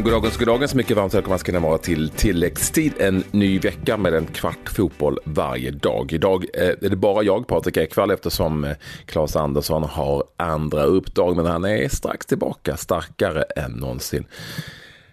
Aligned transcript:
men 0.00 0.04
goddagens, 0.04 0.36
goddagens. 0.36 0.74
Mycket 0.74 0.96
varmt 0.96 1.14
välkomna 1.14 1.38
ska 1.38 1.52
ni 1.52 1.58
vara 1.58 1.78
till 1.78 2.10
tilläggstid. 2.10 2.92
En 2.98 3.24
ny 3.30 3.58
vecka 3.58 3.96
med 3.96 4.14
en 4.14 4.26
kvart 4.26 4.68
fotboll 4.76 5.18
varje 5.24 5.70
dag. 5.70 6.12
Idag 6.12 6.44
eh, 6.54 6.68
är 6.68 6.88
det 6.88 6.96
bara 6.96 7.22
jag, 7.22 7.46
Patrik 7.46 7.76
Ekwall, 7.76 8.10
eftersom 8.10 8.64
eh, 8.64 8.76
Claes 9.06 9.36
Andersson 9.36 9.82
har 9.82 10.24
andra 10.36 10.82
uppdrag. 10.84 11.36
Men 11.36 11.46
han 11.46 11.64
är 11.64 11.88
strax 11.88 12.26
tillbaka, 12.26 12.76
starkare 12.76 13.42
än 13.42 13.72
någonsin. 13.72 14.24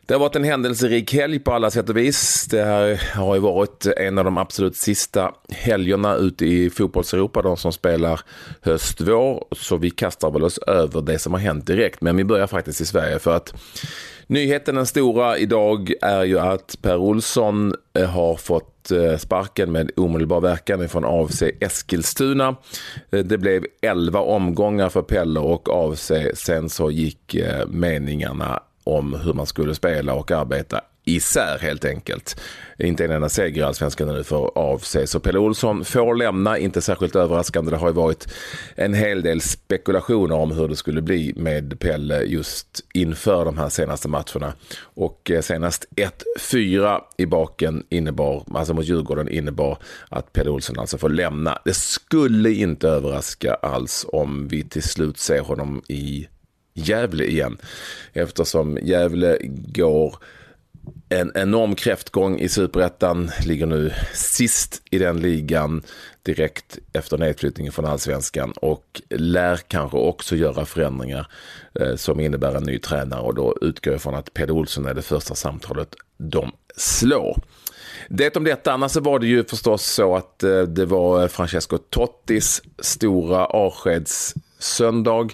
Det 0.05 0.13
har 0.13 0.20
varit 0.20 0.36
en 0.36 0.43
händelserik 0.43 1.13
helg 1.13 1.39
på 1.39 1.54
alla 1.54 1.71
sätt 1.71 1.89
och 1.89 1.97
vis. 1.97 2.47
Det 2.49 2.63
här 2.63 3.01
har 3.15 3.35
ju 3.35 3.41
varit 3.41 3.85
en 3.85 4.17
av 4.17 4.25
de 4.25 4.38
absolut 4.38 4.75
sista 4.75 5.31
helgerna 5.49 6.15
ute 6.15 6.45
i 6.45 6.69
fotbollseuropa, 6.69 7.41
de 7.41 7.57
som 7.57 7.73
spelar 7.73 8.19
höst-vår. 8.61 9.45
Så 9.52 9.77
vi 9.77 9.90
kastar 9.90 10.31
väl 10.31 10.44
oss 10.44 10.58
över 10.58 11.02
det 11.02 11.20
som 11.20 11.34
har 11.34 11.40
hänt 11.40 11.67
direkt. 11.67 12.02
Men 12.02 12.17
vi 12.17 12.23
börjar 12.23 12.48
faktiskt 12.48 12.81
i 12.81 12.85
Sverige 12.85 13.20
för 13.20 13.35
att 13.35 13.54
Nyheten 14.30 14.76
den 14.76 14.86
stora 14.86 15.38
idag 15.38 15.94
är 16.02 16.23
ju 16.23 16.40
att 16.40 16.77
Per 16.81 16.98
Olsson 16.98 17.73
eh, 17.94 18.09
har 18.09 18.35
fått 18.35 18.91
eh, 18.91 19.18
sparken 19.18 19.72
med 19.72 19.91
omedelbar 19.95 20.41
verkan 20.41 20.90
från 20.90 21.05
AFC 21.05 21.44
Eskilstuna. 21.59 22.55
Eh, 23.12 23.20
det 23.20 23.38
blev 23.38 23.66
11 23.82 24.20
omgångar 24.20 24.90
för 24.90 25.02
Pelle 25.02 25.40
och 25.40 25.70
AFC. 25.71 26.12
Sen 26.34 26.70
så 26.70 26.91
gick 26.91 27.35
meningarna 27.68 28.59
om 28.84 29.13
hur 29.13 29.34
man 29.34 29.45
skulle 29.45 29.76
spela 29.76 30.13
och 30.13 30.32
arbeta 30.32 30.82
isär 31.07 31.59
helt 31.59 31.85
enkelt. 31.85 32.41
Inte 32.79 33.05
en 33.05 33.11
enda 33.11 33.29
seger 33.29 33.61
i 33.61 33.63
Allsvenskan 33.63 34.07
nu 34.07 34.23
för 34.23 34.57
av 34.57 34.79
sig. 34.79 35.07
Så 35.07 35.20
Pelle 35.20 35.39
Olsson 35.39 35.85
får 35.85 36.15
lämna, 36.15 36.57
inte 36.57 36.81
särskilt 36.81 37.15
överraskande. 37.15 37.71
Det 37.71 37.77
har 37.77 37.88
ju 37.88 37.93
varit 37.93 38.27
en 38.75 38.93
hel 38.93 39.21
del 39.21 39.41
spekulationer 39.41 40.35
om 40.35 40.51
hur 40.51 40.67
det 40.67 40.75
skulle 40.75 41.01
bli 41.01 41.34
med 41.35 41.79
Pelle 41.79 42.21
just 42.21 42.67
inför 42.93 43.45
de 43.45 43.57
här 43.57 43.70
senaste 43.70 44.07
matcherna. 44.07 44.54
Och 44.82 45.32
eh, 45.32 45.41
senast 45.41 45.85
1-4 46.40 47.01
i 47.17 47.26
baken 47.26 47.84
innebar, 47.89 48.43
alltså 48.54 48.73
mot 48.73 48.85
Djurgården 48.85 49.29
innebar 49.29 49.77
att 50.10 50.34
Pelle 50.34 50.49
Olsson 50.49 50.79
alltså 50.79 50.98
får 50.98 51.10
lämna. 51.10 51.60
Det 51.65 51.76
skulle 51.76 52.51
inte 52.51 52.89
överraska 52.89 53.54
alls 53.54 54.05
om 54.10 54.48
vi 54.48 54.63
till 54.63 54.84
slut 54.84 55.17
ser 55.17 55.41
honom 55.41 55.82
i 55.87 56.27
Gävle 56.77 57.26
igen. 57.26 57.57
Eftersom 58.13 58.77
Gävle 58.82 59.37
går 59.67 60.15
en 61.10 61.32
enorm 61.35 61.76
kräftgång 61.76 62.40
i 62.40 62.49
superettan, 62.49 63.32
ligger 63.46 63.66
nu 63.66 63.93
sist 64.13 64.81
i 64.91 64.97
den 64.97 65.19
ligan 65.19 65.84
direkt 66.24 66.78
efter 66.94 67.18
nedflyttningen 67.18 67.74
från 67.74 67.85
allsvenskan. 67.85 68.52
Och 68.52 69.02
lär 69.09 69.57
kanske 69.57 69.97
också 69.97 70.35
göra 70.35 70.66
förändringar 70.66 71.28
eh, 71.79 71.96
som 71.96 72.19
innebär 72.19 72.56
en 72.56 72.63
ny 72.63 72.79
tränare. 72.79 73.22
Och 73.22 73.35
då 73.35 73.57
utgår 73.62 73.94
jag 73.94 74.02
från 74.02 74.16
att 74.16 74.34
Peder 74.34 74.53
Olsson 74.53 74.85
är 74.85 74.94
det 74.94 75.02
första 75.02 75.35
samtalet 75.35 75.96
de 76.18 76.52
slår. 76.75 77.41
Det 78.09 78.38
om 78.38 78.44
detta, 78.44 78.72
annars 78.72 78.96
var 78.96 79.19
det 79.19 79.28
ju 79.28 79.44
förstås 79.44 79.85
så 79.85 80.16
att 80.16 80.44
eh, 80.44 80.62
det 80.62 80.85
var 80.85 81.28
Francesco 81.28 81.78
Tottis 81.78 82.62
stora 82.79 83.46
avskeds 83.46 84.34
söndag. 84.59 85.28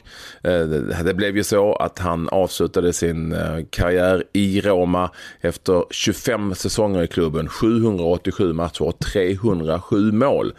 Eh, 0.44 0.66
det 1.06 1.14
blev 1.14 1.38
ju 1.38 1.44
så 1.44 1.76
att 1.76 2.00
han 2.00 2.30
avslutade 2.30 2.94
sin 2.94 3.34
eh, 3.34 3.58
karriär 3.70 4.24
i 4.34 4.62
Roma 4.62 5.12
efter 5.42 5.86
25 5.90 6.56
säsonger 6.56 7.04
i 7.04 7.08
klubben, 7.08 7.50
787 7.50 8.54
matcher 8.54 8.82
och 8.82 9.00
307 9.00 10.12
mål. 10.12 10.54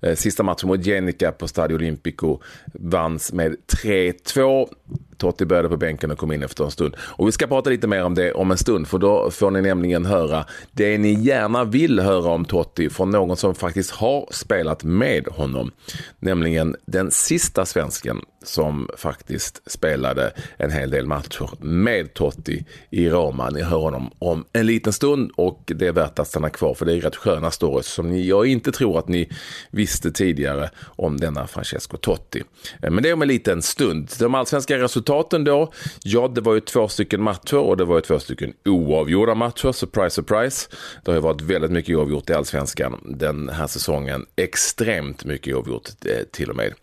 Eh, 0.00 0.14
sista 0.14 0.42
matchen 0.42 0.68
mot 0.68 0.86
Genica 0.86 1.32
på 1.32 1.48
Stadio 1.48 1.74
Olimpico 1.74 2.40
vanns 2.74 3.32
med 3.32 3.56
3-2. 3.84 4.68
Totti 5.16 5.44
började 5.44 5.68
på 5.68 5.76
bänken 5.76 6.10
och 6.10 6.18
kom 6.18 6.32
in 6.32 6.42
efter 6.42 6.64
en 6.64 6.70
stund. 6.70 6.96
Och 6.98 7.28
vi 7.28 7.32
ska 7.32 7.46
prata 7.46 7.70
lite 7.70 7.86
mer 7.86 8.04
om 8.04 8.14
det 8.14 8.32
om 8.32 8.50
en 8.50 8.58
stund 8.58 8.88
för 8.88 8.98
då 8.98 9.30
får 9.30 9.50
ni 9.50 9.62
nämligen 9.62 10.06
höra 10.06 10.44
det 10.72 10.98
ni 10.98 11.12
gärna 11.12 11.64
vill 11.64 12.00
höra 12.00 12.30
om 12.30 12.44
Totti 12.44 12.90
från 12.90 13.10
någon 13.10 13.36
som 13.36 13.54
faktiskt 13.54 13.90
har 13.90 14.28
spelat 14.30 14.84
med 14.84 15.28
honom. 15.28 15.70
Nämligen 16.18 16.76
den 16.86 17.10
sista 17.10 17.66
svensken 17.66 18.20
som 18.46 18.88
faktiskt 18.96 19.70
spelade 19.70 20.32
en 20.56 20.70
hel 20.70 20.90
del 20.90 21.06
matcher 21.06 21.50
med 21.60 22.14
Totti 22.14 22.64
i 22.90 23.08
Roma. 23.08 23.50
Ni 23.50 23.62
hör 23.62 23.78
honom 23.78 24.10
om 24.18 24.44
en 24.52 24.66
liten 24.66 24.92
stund 24.92 25.30
och 25.36 25.62
det 25.66 25.86
är 25.86 25.92
värt 25.92 26.18
att 26.18 26.28
stanna 26.28 26.50
kvar 26.50 26.74
för 26.74 26.86
det 26.86 26.92
är 26.92 27.00
rätt 27.00 27.16
sköna 27.16 27.50
stories 27.50 27.86
som 27.86 28.22
jag 28.22 28.46
inte 28.46 28.72
tror 28.72 28.98
att 28.98 29.08
ni 29.08 29.28
visste 29.70 30.12
tidigare 30.12 30.70
om 30.78 31.20
denna 31.20 31.46
Francesco 31.46 31.96
Totti. 31.96 32.42
Eh, 32.82 32.90
men 32.90 33.02
det 33.02 33.08
är 33.08 33.12
om 33.12 33.22
en 33.22 33.28
liten 33.28 33.62
stund. 33.62 34.10
De 34.18 34.34
allsvenska 34.34 34.78
resultaten 34.78 35.44
då? 35.44 35.72
Ja, 36.02 36.28
det 36.28 36.40
var 36.40 36.54
ju 36.54 36.60
två 36.60 36.88
stycken 36.88 37.22
matcher 37.22 37.58
och 37.58 37.76
det 37.76 37.84
var 37.84 37.96
ju 37.96 38.00
två 38.00 38.18
stycken 38.18 38.52
oavgjorda 38.64 39.34
matcher. 39.34 39.72
Surprise, 39.72 40.10
surprise. 40.10 40.68
Det 41.04 41.10
har 41.10 41.16
ju 41.16 41.20
varit 41.20 41.40
väldigt 41.40 41.70
mycket 41.70 41.96
oavgjort 41.96 42.30
i 42.30 42.32
allsvenskan 42.32 43.00
den 43.04 43.48
här 43.48 43.66
säsongen. 43.66 44.26
Extremt 44.36 45.24
mycket 45.24 45.54
oavgjort 45.54 45.88
eh, 46.04 46.24
till 46.32 46.50
och 46.50 46.56
med. 46.56 46.74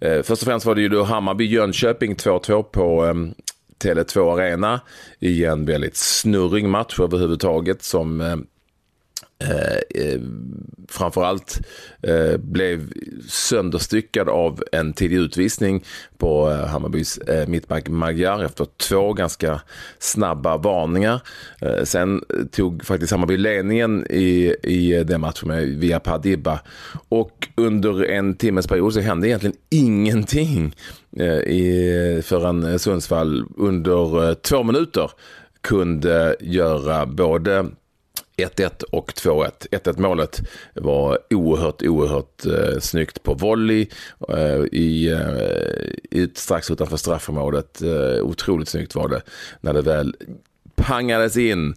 Eh, 0.00 0.22
först 0.22 0.42
och 0.42 0.48
främst 0.48 0.66
var 0.66 0.74
det 0.74 0.80
ju 0.80 0.88
då 0.98 1.04
Hammarby-Jönköping 1.04 2.14
2-2 2.14 2.62
på 2.62 3.06
eh, 3.06 3.14
Tele2 3.84 4.32
Arena. 4.32 4.80
I 5.18 5.44
en 5.44 5.64
väldigt 5.64 5.96
snurrig 5.96 6.64
match 6.64 7.00
överhuvudtaget 7.00 7.82
som 7.82 8.20
ehm, 8.20 8.46
eh, 9.44 10.02
eh, 10.02 10.20
framförallt 10.88 11.60
eh, 12.02 12.36
blev 12.36 12.92
sönderstyckad 13.28 14.28
av 14.28 14.62
en 14.72 14.92
tidig 14.92 15.16
utvisning 15.16 15.84
på 16.18 16.50
eh, 16.50 16.66
Hammarbys 16.66 17.18
eh, 17.18 17.48
mittback 17.48 17.88
Magyar 17.88 18.44
efter 18.44 18.66
två 18.88 19.12
ganska 19.12 19.60
snabba 19.98 20.56
varningar. 20.56 21.20
Eh, 21.60 21.84
sen 21.84 22.22
tog 22.52 22.84
faktiskt 22.84 23.12
Hammarby 23.12 23.36
ledningen 23.36 24.06
i, 24.10 24.54
i 24.62 25.04
den 25.04 25.20
matchen 25.20 25.48
med 25.48 25.68
via 25.68 26.00
Padibba 26.00 26.60
och 27.08 27.48
under 27.54 28.04
en 28.04 28.34
timmes 28.34 28.66
period 28.66 28.94
så 28.94 29.00
hände 29.00 29.28
egentligen 29.28 29.56
ingenting 29.70 30.74
eh, 31.16 31.38
i, 31.38 32.22
förrän 32.24 32.78
Sundsvall 32.78 33.44
under 33.56 34.28
eh, 34.28 34.34
två 34.34 34.62
minuter 34.62 35.10
kunde 35.60 36.36
göra 36.40 37.06
både 37.06 37.66
1-1 38.38 38.82
och 38.82 39.12
2-1. 39.12 39.50
1-1 39.70 40.00
målet 40.00 40.40
var 40.74 41.18
oerhört, 41.30 41.82
oerhört 41.82 42.46
eh, 42.46 42.80
snyggt 42.80 43.22
på 43.22 43.34
volley 43.34 43.86
eh, 44.28 44.64
i, 44.72 45.10
eh, 46.12 46.28
strax 46.34 46.70
utanför 46.70 46.96
straffområdet. 46.96 47.82
Eh, 47.82 48.22
otroligt 48.22 48.68
snyggt 48.68 48.94
var 48.94 49.08
det 49.08 49.22
när 49.60 49.72
det 49.72 49.82
väl 49.82 50.14
pangades 50.76 51.36
in 51.36 51.74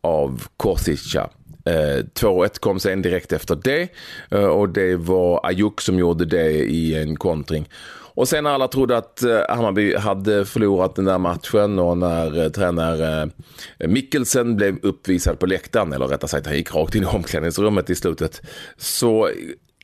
av 0.00 0.42
Korsica. 0.56 1.30
Eh, 1.64 2.04
2-1 2.14 2.60
kom 2.60 2.80
sen 2.80 3.02
direkt 3.02 3.32
efter 3.32 3.58
det 3.64 3.88
eh, 4.30 4.44
och 4.44 4.68
det 4.68 4.96
var 4.96 5.46
Ajuk 5.46 5.80
som 5.80 5.98
gjorde 5.98 6.24
det 6.24 6.50
i 6.52 6.94
en 7.02 7.16
kontring. 7.16 7.68
Och 8.14 8.28
sen 8.28 8.44
när 8.44 8.50
alla 8.50 8.68
trodde 8.68 8.96
att 8.96 9.22
eh, 9.22 9.40
Hammarby 9.48 9.96
hade 9.96 10.44
förlorat 10.44 10.94
den 10.94 11.04
där 11.04 11.18
matchen 11.18 11.78
och 11.78 11.98
när 11.98 12.44
eh, 12.44 12.48
tränare 12.48 13.30
eh, 13.78 13.88
Mikkelsen 13.88 14.56
blev 14.56 14.78
uppvisad 14.82 15.38
på 15.38 15.46
läktaren, 15.46 15.92
eller 15.92 16.06
rättare 16.06 16.28
sagt 16.28 16.46
han 16.46 16.56
gick 16.56 16.74
rakt 16.74 16.94
in 16.94 17.02
i 17.02 17.06
omklädningsrummet 17.06 17.90
i 17.90 17.94
slutet, 17.94 18.42
så 18.76 19.30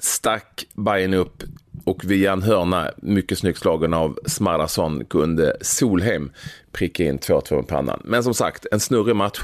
stack 0.01 0.67
Bayern 0.75 1.15
upp 1.15 1.43
och 1.89 2.05
via 2.05 2.33
en 2.33 2.43
hörna, 2.43 2.91
mycket 2.97 3.39
snyggt 3.39 3.59
slagen 3.59 3.95
av 3.95 4.19
Smarason, 4.27 5.05
kunde 5.05 5.57
Solheim 5.61 6.31
pricka 6.73 7.05
in 7.05 7.19
2-2 7.19 7.57
med 7.57 7.67
pannan. 7.67 8.01
Men 8.05 8.23
som 8.23 8.35
sagt, 8.35 8.67
en 8.73 8.81
snurrig 8.81 9.17
match. 9.17 9.39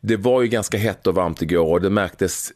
Det 0.00 0.16
var 0.16 0.42
ju 0.42 0.48
ganska 0.48 0.78
hett 0.78 1.06
och 1.06 1.14
varmt 1.14 1.42
igår 1.42 1.72
och 1.72 1.80
det 1.80 1.90
märktes 1.90 2.52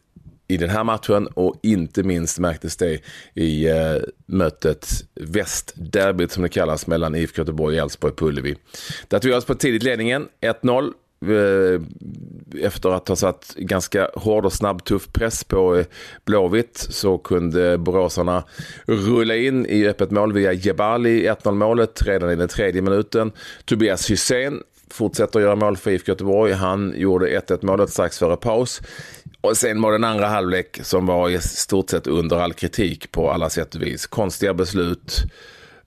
i 0.49 0.56
den 0.56 0.71
här 0.71 0.84
matchen 0.84 1.27
och 1.27 1.55
inte 1.62 2.03
minst 2.03 2.38
märktes 2.38 2.77
det 2.77 3.00
i 3.34 3.69
eh, 3.69 3.97
mötet 4.27 4.88
Västderbyt 5.14 6.32
som 6.32 6.43
det 6.43 6.49
kallas 6.49 6.87
mellan 6.87 7.14
IFK 7.14 7.40
Göteborg 7.40 7.76
och 7.76 7.82
Elfsborg 7.82 8.14
på 8.14 8.26
Ullevi. 8.26 8.56
Där 9.08 9.19
tog 9.19 9.31
vi 9.31 9.37
oss 9.37 9.44
på 9.44 9.55
tidigt 9.55 9.82
ledningen, 9.82 10.29
1-0 10.40 10.85
eh, 10.85 11.81
efter 12.62 12.91
att 12.91 13.09
ha 13.09 13.17
satt 13.17 13.55
ganska 13.56 14.11
hård 14.15 14.47
och 14.47 14.53
snabb 14.53 14.85
tuff 14.85 15.12
press 15.12 15.45
på 15.45 15.77
eh, 15.77 15.87
Blåvitt 16.25 16.87
så 16.91 17.19
kunde 17.19 17.79
boråsarna 17.79 18.45
rulla 18.87 19.37
in 19.37 19.67
i 19.67 19.87
öppet 19.87 20.11
mål 20.11 20.33
via 20.33 20.53
Jebali 20.53 21.29
1-0 21.29 21.53
målet 21.53 22.03
redan 22.03 22.31
i 22.31 22.37
den 22.37 22.49
tredje 22.49 22.83
minuten. 22.83 23.33
Tobias 23.65 24.11
Hysén 24.11 24.62
fortsätter 24.91 25.41
göra 25.41 25.56
mål 25.56 25.77
för 25.77 25.91
IFK 25.91 26.12
Göteborg. 26.12 26.53
Han 26.53 26.95
gjorde 26.97 27.41
1-1 27.41 27.67
målet 27.67 27.91
strax 27.91 28.19
före 28.19 28.37
paus. 28.37 28.83
Och 29.41 29.57
sen 29.57 29.83
var 29.83 29.93
den 29.93 30.05
andra 30.05 30.27
halvlek 30.27 30.81
som 30.83 31.07
var 31.07 31.31
i 31.31 31.41
stort 31.41 31.91
sett 31.91 32.07
under 32.07 32.37
all 32.37 32.53
kritik 32.53 33.12
på 33.12 33.31
alla 33.31 33.50
sätt 33.50 33.75
och 33.75 33.83
vis. 33.83 34.07
Konstiga 34.07 34.55
beslut 34.55 35.23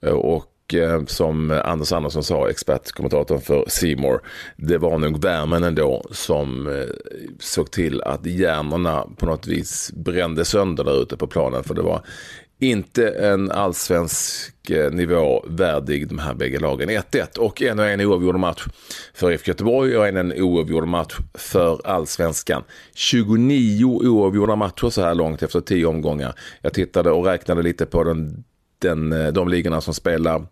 eh, 0.02 0.12
och 0.12 0.44
och 0.68 0.74
eh, 0.74 1.04
som 1.04 1.60
Anders 1.64 1.92
Andersson 1.92 2.24
sa, 2.24 2.50
expertkommentatorn 2.50 3.40
för 3.40 3.64
Seymour, 3.68 4.20
det 4.56 4.78
var 4.78 4.98
nog 4.98 5.22
värmen 5.22 5.64
ändå 5.64 6.02
som 6.10 6.66
eh, 6.66 6.86
såg 7.38 7.70
till 7.70 8.02
att 8.02 8.26
hjärnorna 8.26 9.04
på 9.16 9.26
något 9.26 9.46
vis 9.46 9.92
brände 9.94 10.44
sönder 10.44 10.84
där 10.84 11.02
ute 11.02 11.16
på 11.16 11.26
planen. 11.26 11.64
För 11.64 11.74
det 11.74 11.82
var 11.82 12.02
inte 12.60 13.08
en 13.08 13.50
allsvensk 13.50 14.70
eh, 14.70 14.90
nivå 14.90 15.44
värdig 15.48 16.08
de 16.08 16.18
här 16.18 16.34
bägge 16.34 16.58
lagen. 16.58 16.90
1-1 16.90 17.38
och 17.38 17.62
en 17.62 17.78
och 17.78 17.86
en 17.86 18.00
oavgjord 18.00 18.38
match 18.38 18.66
för 19.14 19.32
IFK 19.32 19.48
Göteborg 19.48 19.96
och 19.96 20.08
en, 20.08 20.16
en 20.16 20.32
oavgjord 20.32 20.88
match 20.88 21.16
för 21.34 21.86
allsvenskan. 21.86 22.62
29 22.94 23.84
oavgjorda 23.84 24.56
matcher 24.56 24.90
så 24.90 25.02
här 25.02 25.14
långt 25.14 25.42
efter 25.42 25.60
10 25.60 25.86
omgångar. 25.86 26.34
Jag 26.62 26.74
tittade 26.74 27.10
och 27.10 27.24
räknade 27.24 27.62
lite 27.62 27.86
på 27.86 28.04
den, 28.04 28.44
den, 28.78 29.12
eh, 29.12 29.28
de 29.28 29.48
ligorna 29.48 29.80
som 29.80 29.94
spelar 29.94 30.46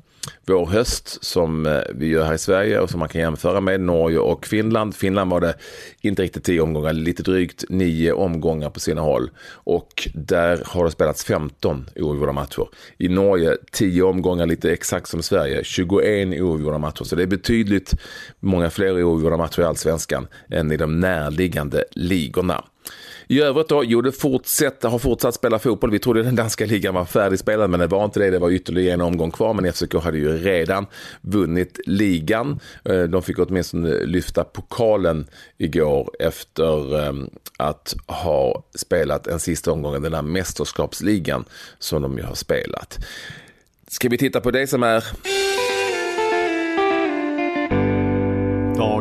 vår 0.46 0.67
höst 0.67 1.25
som 1.25 1.67
eh, 1.67 1.81
vi 1.94 2.06
gör 2.06 2.25
här 2.25 2.34
i 2.34 2.38
Sverige 2.38 2.81
och 2.81 2.90
som 2.90 3.00
man 3.00 3.08
kan 3.08 3.20
jämföra 3.20 3.61
med 3.61 3.81
Norge 3.81 4.19
och 4.19 4.46
Finland. 4.46 4.94
Finland 4.94 5.31
var 5.31 5.40
det 5.40 5.55
inte 6.00 6.23
riktigt 6.23 6.44
tio 6.44 6.61
omgångar, 6.61 6.93
lite 6.93 7.23
drygt 7.23 7.64
nio 7.69 8.12
omgångar 8.12 8.70
på 8.70 8.81
sina 8.81 9.00
håll. 9.00 9.31
Och 9.49 10.08
där 10.14 10.62
har 10.67 10.84
det 10.84 10.90
spelats 10.90 11.25
15 11.25 11.90
oavgjorda 11.96 12.32
matcher. 12.32 12.69
I 12.99 13.08
Norge 13.08 13.56
10 13.73 14.02
omgångar, 14.02 14.46
lite 14.46 14.73
exakt 14.73 15.08
som 15.08 15.23
Sverige, 15.23 15.64
21 15.64 16.40
oavgjorda 16.40 16.78
matcher. 16.78 17.05
Så 17.05 17.17
det 17.17 17.23
är 17.23 17.26
betydligt 17.26 17.94
många 18.40 18.70
fler 18.70 19.02
oavgjorda 19.02 19.37
matcher 19.37 19.61
i 19.61 19.64
allsvenskan 19.64 20.26
än 20.50 20.73
i 20.73 20.76
de 20.76 21.00
närliggande 21.00 21.84
ligorna. 21.90 22.64
I 23.29 23.41
övrigt 23.41 23.69
då, 23.69 23.85
jo 23.85 24.00
det 24.00 24.23
har 24.83 24.99
fortsatt 24.99 25.35
spela 25.35 25.59
fotboll. 25.59 25.91
Vi 25.91 25.99
trodde 25.99 26.23
den 26.23 26.37
danska 26.37 26.67
ligan 26.67 26.94
var 26.94 27.05
färdigspelad 27.05 27.71
men 27.71 27.81
det 27.81 27.87
var 27.87 28.05
inte 28.05 28.21
det. 28.21 28.31
Det 28.31 28.38
var 28.38 28.50
ytterligare 28.50 28.94
en 28.94 29.00
omgång 29.00 29.31
kvar 29.31 29.55
men 29.55 29.73
FCK 29.73 29.94
hade 29.94 30.19
ju 30.19 30.38
redan 30.38 30.87
vunnit 31.21 31.81
ligan. 31.87 32.61
Eh, 32.85 33.03
de 33.03 33.23
fick 33.23 33.38
åtminstone 33.38 34.05
lyfta 34.05 34.44
pokalen 34.44 35.27
igår 35.59 36.11
efter 36.19 37.00
ehm, 37.09 37.31
att 37.56 37.94
ha 38.06 38.62
spelat 38.75 39.27
en 39.27 39.41
sista 39.41 39.73
omgång 39.73 39.97
i 39.97 40.00
den 40.00 40.15
här 40.15 40.23
mästerskapsligan 40.23 41.44
som 41.79 42.03
de 42.03 42.19
ju 42.19 42.25
har 42.25 42.35
spelat. 42.35 42.99
Ska 43.88 44.09
vi 44.09 44.19
titta 44.19 44.41
på 44.41 44.50
det 44.50 44.67
som 44.67 44.83
är 44.83 45.05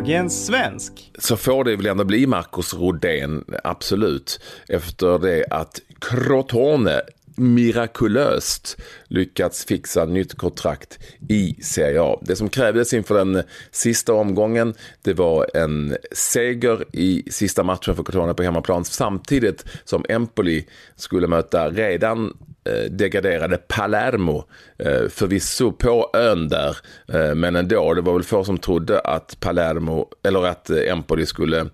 Dagens 0.06 0.46
svensk. 0.46 1.12
Så 1.20 1.38
får 1.38 1.64
det 1.64 1.76
väl 1.76 1.86
ändå 1.86 2.04
bli 2.04 2.28
Marcus 2.28 2.74
Rodén, 2.74 3.44
absolut. 3.64 4.40
Efter 4.70 5.20
det 5.20 5.46
att 5.50 5.80
Crotone 6.02 7.02
mirakulöst 7.36 8.78
lyckats 9.08 9.66
fixa 9.66 10.06
nytt 10.06 10.34
kontrakt 10.34 11.00
i 11.30 11.56
Serie 11.64 12.02
A. 12.02 12.20
Det 12.22 12.36
som 12.36 12.50
krävdes 12.50 12.94
inför 12.94 13.16
den 13.16 13.44
sista 13.72 14.14
omgången 14.14 14.74
det 15.02 15.14
var 15.14 15.48
en 15.54 15.98
seger 16.12 16.86
i 16.92 17.24
sista 17.32 17.64
matchen 17.64 17.96
för 17.96 18.04
Crotone 18.04 18.34
på 18.34 18.44
hemmaplan 18.44 18.86
samtidigt 18.86 19.66
som 19.84 20.06
Empoli 20.10 20.66
skulle 20.96 21.28
möta 21.28 21.70
redan 21.70 22.38
eh, 22.66 22.92
degraderade 22.92 23.58
Palermo. 23.58 24.44
Eh, 24.80 25.10
förvisso 25.10 25.72
på 25.72 26.10
ön 26.14 26.50
där, 26.50 26.78
eh, 27.14 27.36
men 27.36 27.56
ändå. 27.56 27.94
Det 27.94 28.02
var 28.02 28.14
väl 28.14 28.24
få 28.24 28.44
som 28.44 28.58
trodde 28.58 29.00
att 29.00 29.38
Palermo, 29.40 30.10
eller 30.24 30.46
att 30.46 30.70
Empoli 30.70 31.26
skulle 31.26 31.66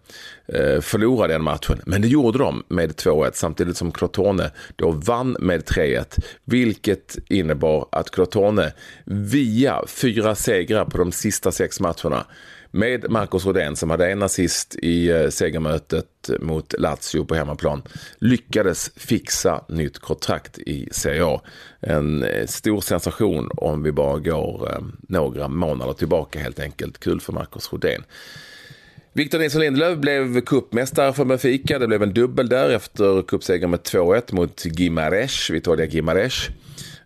Eh, 0.53 0.81
förlora 0.81 1.27
den 1.27 1.43
matchen. 1.43 1.81
Men 1.85 2.01
det 2.01 2.07
gjorde 2.07 2.37
de 2.39 2.63
med 2.67 2.95
2-1 2.95 3.31
samtidigt 3.33 3.77
som 3.77 3.91
Crotone 3.91 4.51
då 4.75 4.91
vann 4.91 5.37
med 5.39 5.65
3-1. 5.65 6.19
Vilket 6.45 7.17
innebar 7.29 7.87
att 7.91 8.11
Crotone 8.11 8.73
via 9.05 9.83
fyra 9.87 10.35
segrar 10.35 10.85
på 10.85 10.97
de 10.97 11.11
sista 11.11 11.51
sex 11.51 11.79
matcherna 11.79 12.25
med 12.71 13.11
Marcos 13.11 13.45
Rodén 13.45 13.75
som 13.75 13.89
hade 13.89 14.11
en 14.11 14.21
assist 14.21 14.75
i 14.75 15.09
eh, 15.09 15.29
segermötet 15.29 16.29
mot 16.39 16.73
Lazio 16.79 17.25
på 17.25 17.35
hemmaplan 17.35 17.81
lyckades 18.19 18.91
fixa 18.95 19.63
nytt 19.69 19.99
kontrakt 19.99 20.59
i 20.59 20.89
Serie 20.91 21.25
A. 21.25 21.41
En 21.79 22.23
eh, 22.23 22.47
stor 22.47 22.81
sensation 22.81 23.49
om 23.57 23.83
vi 23.83 23.91
bara 23.91 24.19
går 24.19 24.83
några 25.01 25.47
månader 25.47 25.93
tillbaka 25.93 26.39
helt 26.39 26.59
enkelt. 26.59 26.99
Kul 26.99 27.21
för 27.21 27.33
Marcos 27.33 27.73
Rodén. 27.73 28.03
Victor 29.13 29.39
Nilsson 29.39 29.61
Lindelöf 29.61 29.97
blev 29.97 30.41
cupmästare 30.41 31.13
för 31.13 31.25
Benfica. 31.25 31.79
Det 31.79 31.87
blev 31.87 32.03
en 32.03 32.13
dubbel 32.13 32.49
där 32.49 32.69
efter 32.69 33.21
cupsegern 33.21 33.69
med 33.69 33.79
2-1 33.79 34.35
mot 34.35 34.65
Gimares, 34.65 35.49
Vitoria 35.49 35.85
Gimares. 35.85 36.49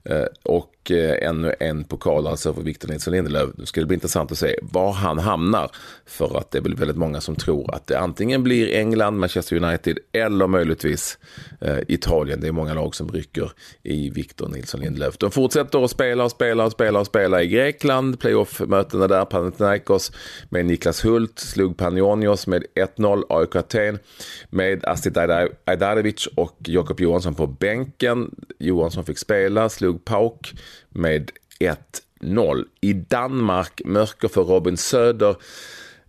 Eh, 0.03 0.25
och 0.43 0.74
och 0.85 0.91
eh, 0.91 1.29
ännu 1.29 1.53
en 1.59 1.83
pokal 1.83 2.27
alltså 2.27 2.53
för 2.53 2.61
Victor 2.61 2.89
Nilsson 2.89 3.13
Lindelöf. 3.13 3.49
Nu 3.57 3.65
ska 3.65 3.81
det 3.81 3.87
bli 3.87 3.93
intressant 3.93 4.31
att 4.31 4.37
se 4.37 4.55
var 4.61 4.91
han 4.91 5.19
hamnar. 5.19 5.71
För 6.05 6.37
att 6.37 6.51
det 6.51 6.57
är 6.57 6.61
väl 6.61 6.75
väldigt 6.75 6.97
många 6.97 7.21
som 7.21 7.35
tror 7.35 7.75
att 7.75 7.87
det 7.87 7.99
antingen 7.99 8.43
blir 8.43 8.73
England, 8.73 9.19
Manchester 9.19 9.63
United 9.63 9.97
eller 10.11 10.47
möjligtvis 10.47 11.17
eh, 11.61 11.77
Italien. 11.87 12.41
Det 12.41 12.47
är 12.47 12.51
många 12.51 12.73
lag 12.73 12.95
som 12.95 13.11
rycker 13.11 13.51
i 13.83 14.09
Victor 14.09 14.47
Nilsson 14.47 14.81
Lindelöf. 14.81 15.17
De 15.17 15.31
fortsätter 15.31 15.83
att 15.83 15.91
spela 15.91 16.23
och 16.23 16.31
spela 16.31 16.65
och 16.65 16.71
spela 16.71 16.99
och 16.99 17.07
spela 17.07 17.43
i 17.43 17.47
Grekland. 17.47 18.19
Playoff-mötena 18.19 19.07
där, 19.07 19.25
Panathinaikos 19.25 20.11
med 20.49 20.65
Niklas 20.65 21.05
Hult, 21.05 21.39
slog 21.39 21.77
Panionios 21.77 22.47
med 22.47 22.63
1-0, 22.97 23.23
AIK 23.29 23.55
Aten 23.55 23.99
med 24.49 24.85
Astrid 24.85 25.17
Ajdarevic 25.65 26.27
och 26.35 26.57
Jakob 26.59 26.99
Johansson 26.99 27.35
på 27.35 27.47
bänken. 27.47 28.35
Johansson 28.59 29.05
fick 29.05 29.17
spela, 29.17 29.69
slog 29.69 30.05
Pauk 30.05 30.53
med 30.89 31.31
1-0. 32.21 32.65
I 32.81 32.93
Danmark 32.93 33.81
mörker 33.85 34.27
för 34.27 34.43
Robin 34.43 34.77
Söder. 34.77 35.35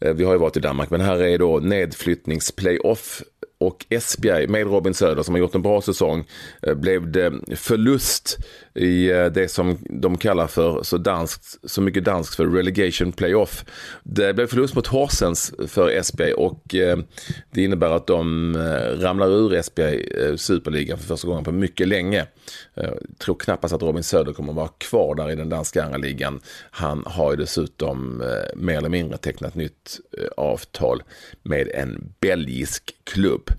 Eh, 0.00 0.14
vi 0.14 0.24
har 0.24 0.32
ju 0.32 0.38
varit 0.38 0.56
i 0.56 0.60
Danmark, 0.60 0.90
men 0.90 1.00
här 1.00 1.22
är 1.22 1.38
då 1.38 1.58
nedflyttningsplayoff 1.58 3.22
och 3.58 3.86
Esbjerg 3.88 4.46
med 4.46 4.66
Robin 4.66 4.94
Söder 4.94 5.22
som 5.22 5.34
har 5.34 5.40
gjort 5.40 5.54
en 5.54 5.62
bra 5.62 5.80
säsong 5.80 6.24
eh, 6.62 6.74
blev 6.74 7.10
det 7.12 7.32
förlust 7.56 8.38
i 8.76 9.10
eh, 9.10 9.26
det 9.26 9.48
som 9.48 9.78
de 9.90 10.18
kallar 10.18 10.46
för 10.46 10.82
så, 10.82 10.98
danskt, 10.98 11.58
så 11.70 11.80
mycket 11.80 12.04
danskt 12.04 12.34
för 12.34 12.46
relegation 12.46 13.12
playoff. 13.12 13.64
Det 14.02 14.34
blev 14.34 14.46
förlust 14.46 14.74
mot 14.74 14.86
Horsens 14.86 15.54
för 15.68 15.90
SB 15.90 16.32
och 16.32 16.74
eh, 16.74 16.98
det 17.50 17.64
innebär 17.64 17.90
att 17.90 18.06
de 18.06 18.54
eh, 18.56 19.00
ramlar 19.00 19.28
ur 19.28 19.54
SB 19.54 20.02
superligan 20.36 20.98
för 20.98 21.06
första 21.06 21.28
gången 21.28 21.44
på 21.44 21.52
mycket 21.52 21.88
länge. 21.88 22.26
Jag 22.74 22.94
tror 23.18 23.34
knappast 23.34 23.74
att 23.74 23.82
Robin 23.82 24.02
Söder 24.02 24.32
kommer 24.32 24.52
att 24.52 24.56
vara 24.56 24.68
kvar 24.68 25.14
där 25.14 25.30
i 25.30 25.34
den 25.34 25.48
danska 25.48 25.84
andra 25.84 25.98
ligan. 25.98 26.40
Han 26.70 27.02
har 27.06 27.30
ju 27.30 27.36
dessutom 27.36 28.22
mer 28.56 28.78
eller 28.78 28.88
mindre 28.88 29.18
tecknat 29.18 29.54
nytt 29.54 30.00
avtal 30.36 31.02
med 31.42 31.68
en 31.68 32.12
belgisk 32.20 32.94
klubb. 33.04 33.50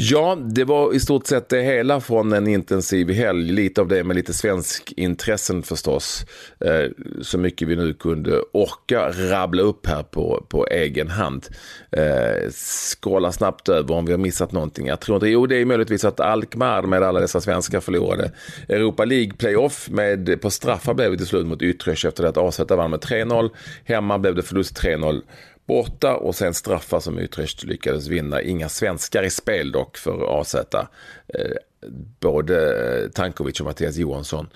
Ja, 0.00 0.34
det 0.34 0.64
var 0.64 0.94
i 0.94 1.00
stort 1.00 1.26
sett 1.26 1.48
det 1.48 1.62
hela 1.62 2.00
från 2.00 2.32
en 2.32 2.46
intensiv 2.46 3.10
helg. 3.10 3.52
Lite 3.52 3.80
av 3.80 3.88
det 3.88 4.04
med 4.04 4.16
lite 4.16 4.32
svensk 4.34 4.92
intressen 4.96 5.62
förstås. 5.62 6.26
Eh, 6.60 6.90
så 7.22 7.38
mycket 7.38 7.68
vi 7.68 7.76
nu 7.76 7.94
kunde 7.94 8.40
orka 8.52 9.10
rabbla 9.10 9.62
upp 9.62 9.86
här 9.86 10.02
på, 10.02 10.46
på 10.48 10.66
egen 10.66 11.08
hand. 11.08 11.46
Eh, 11.92 12.50
skåla 12.50 13.32
snabbt 13.32 13.68
över 13.68 13.94
om 13.94 14.06
vi 14.06 14.12
har 14.12 14.18
missat 14.18 14.52
någonting. 14.52 14.86
Jag 14.86 15.00
tror 15.00 15.16
inte, 15.16 15.28
jo 15.28 15.46
det 15.46 15.56
är 15.56 15.64
möjligtvis 15.64 16.04
att 16.04 16.20
Alkmaar 16.20 16.82
med 16.82 17.02
alla 17.02 17.20
dessa 17.20 17.40
svenskar 17.40 17.80
förlorade 17.80 18.32
Europa 18.68 19.04
League 19.04 19.32
playoff 19.32 19.88
med, 19.90 20.40
på 20.40 20.50
straffar 20.50 20.94
blev 20.94 21.10
det 21.10 21.16
till 21.16 21.26
slut 21.26 21.46
mot 21.46 21.62
Yttrech 21.62 22.04
efter 22.04 22.22
det 22.22 22.28
att 22.28 22.36
AZ 22.36 22.60
vann 22.68 22.90
med 22.90 23.00
3-0. 23.00 23.50
Hemma 23.84 24.18
blev 24.18 24.34
det 24.34 24.42
förlust 24.42 24.82
3-0 24.82 25.22
borta 25.68 26.16
och 26.16 26.34
sen 26.34 26.54
straffar 26.54 27.00
som 27.00 27.18
Utrecht 27.18 27.64
lyckades 27.64 28.06
vinna. 28.06 28.42
Inga 28.42 28.68
svenskar 28.68 29.22
i 29.22 29.30
spel 29.30 29.72
dock 29.72 29.96
för 29.96 30.40
AZ. 30.40 30.54
Eh, 30.54 30.80
både 32.20 32.56
eh, 33.02 33.10
Tankovic 33.10 33.60
och 33.60 33.66
Mattias 33.66 33.96
Johansson 33.96 34.48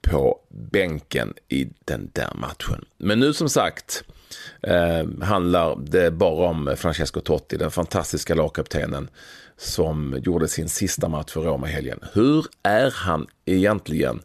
på 0.00 0.38
bänken 0.48 1.34
i 1.48 1.68
den 1.84 2.10
där 2.12 2.32
matchen. 2.34 2.84
Men 2.98 3.20
nu 3.20 3.32
som 3.32 3.48
sagt 3.48 4.04
eh, 4.62 5.22
handlar 5.22 5.76
det 5.76 6.10
bara 6.10 6.48
om 6.48 6.74
Francesco 6.76 7.20
Totti, 7.20 7.56
den 7.56 7.70
fantastiska 7.70 8.34
lagkaptenen 8.34 9.10
som 9.56 10.20
gjorde 10.22 10.48
sin 10.48 10.68
sista 10.68 11.08
match 11.08 11.32
för 11.32 11.40
Roma 11.40 11.68
i 11.68 11.72
helgen. 11.72 12.00
Hur 12.12 12.46
är 12.62 12.90
han 12.90 13.26
egentligen? 13.44 14.20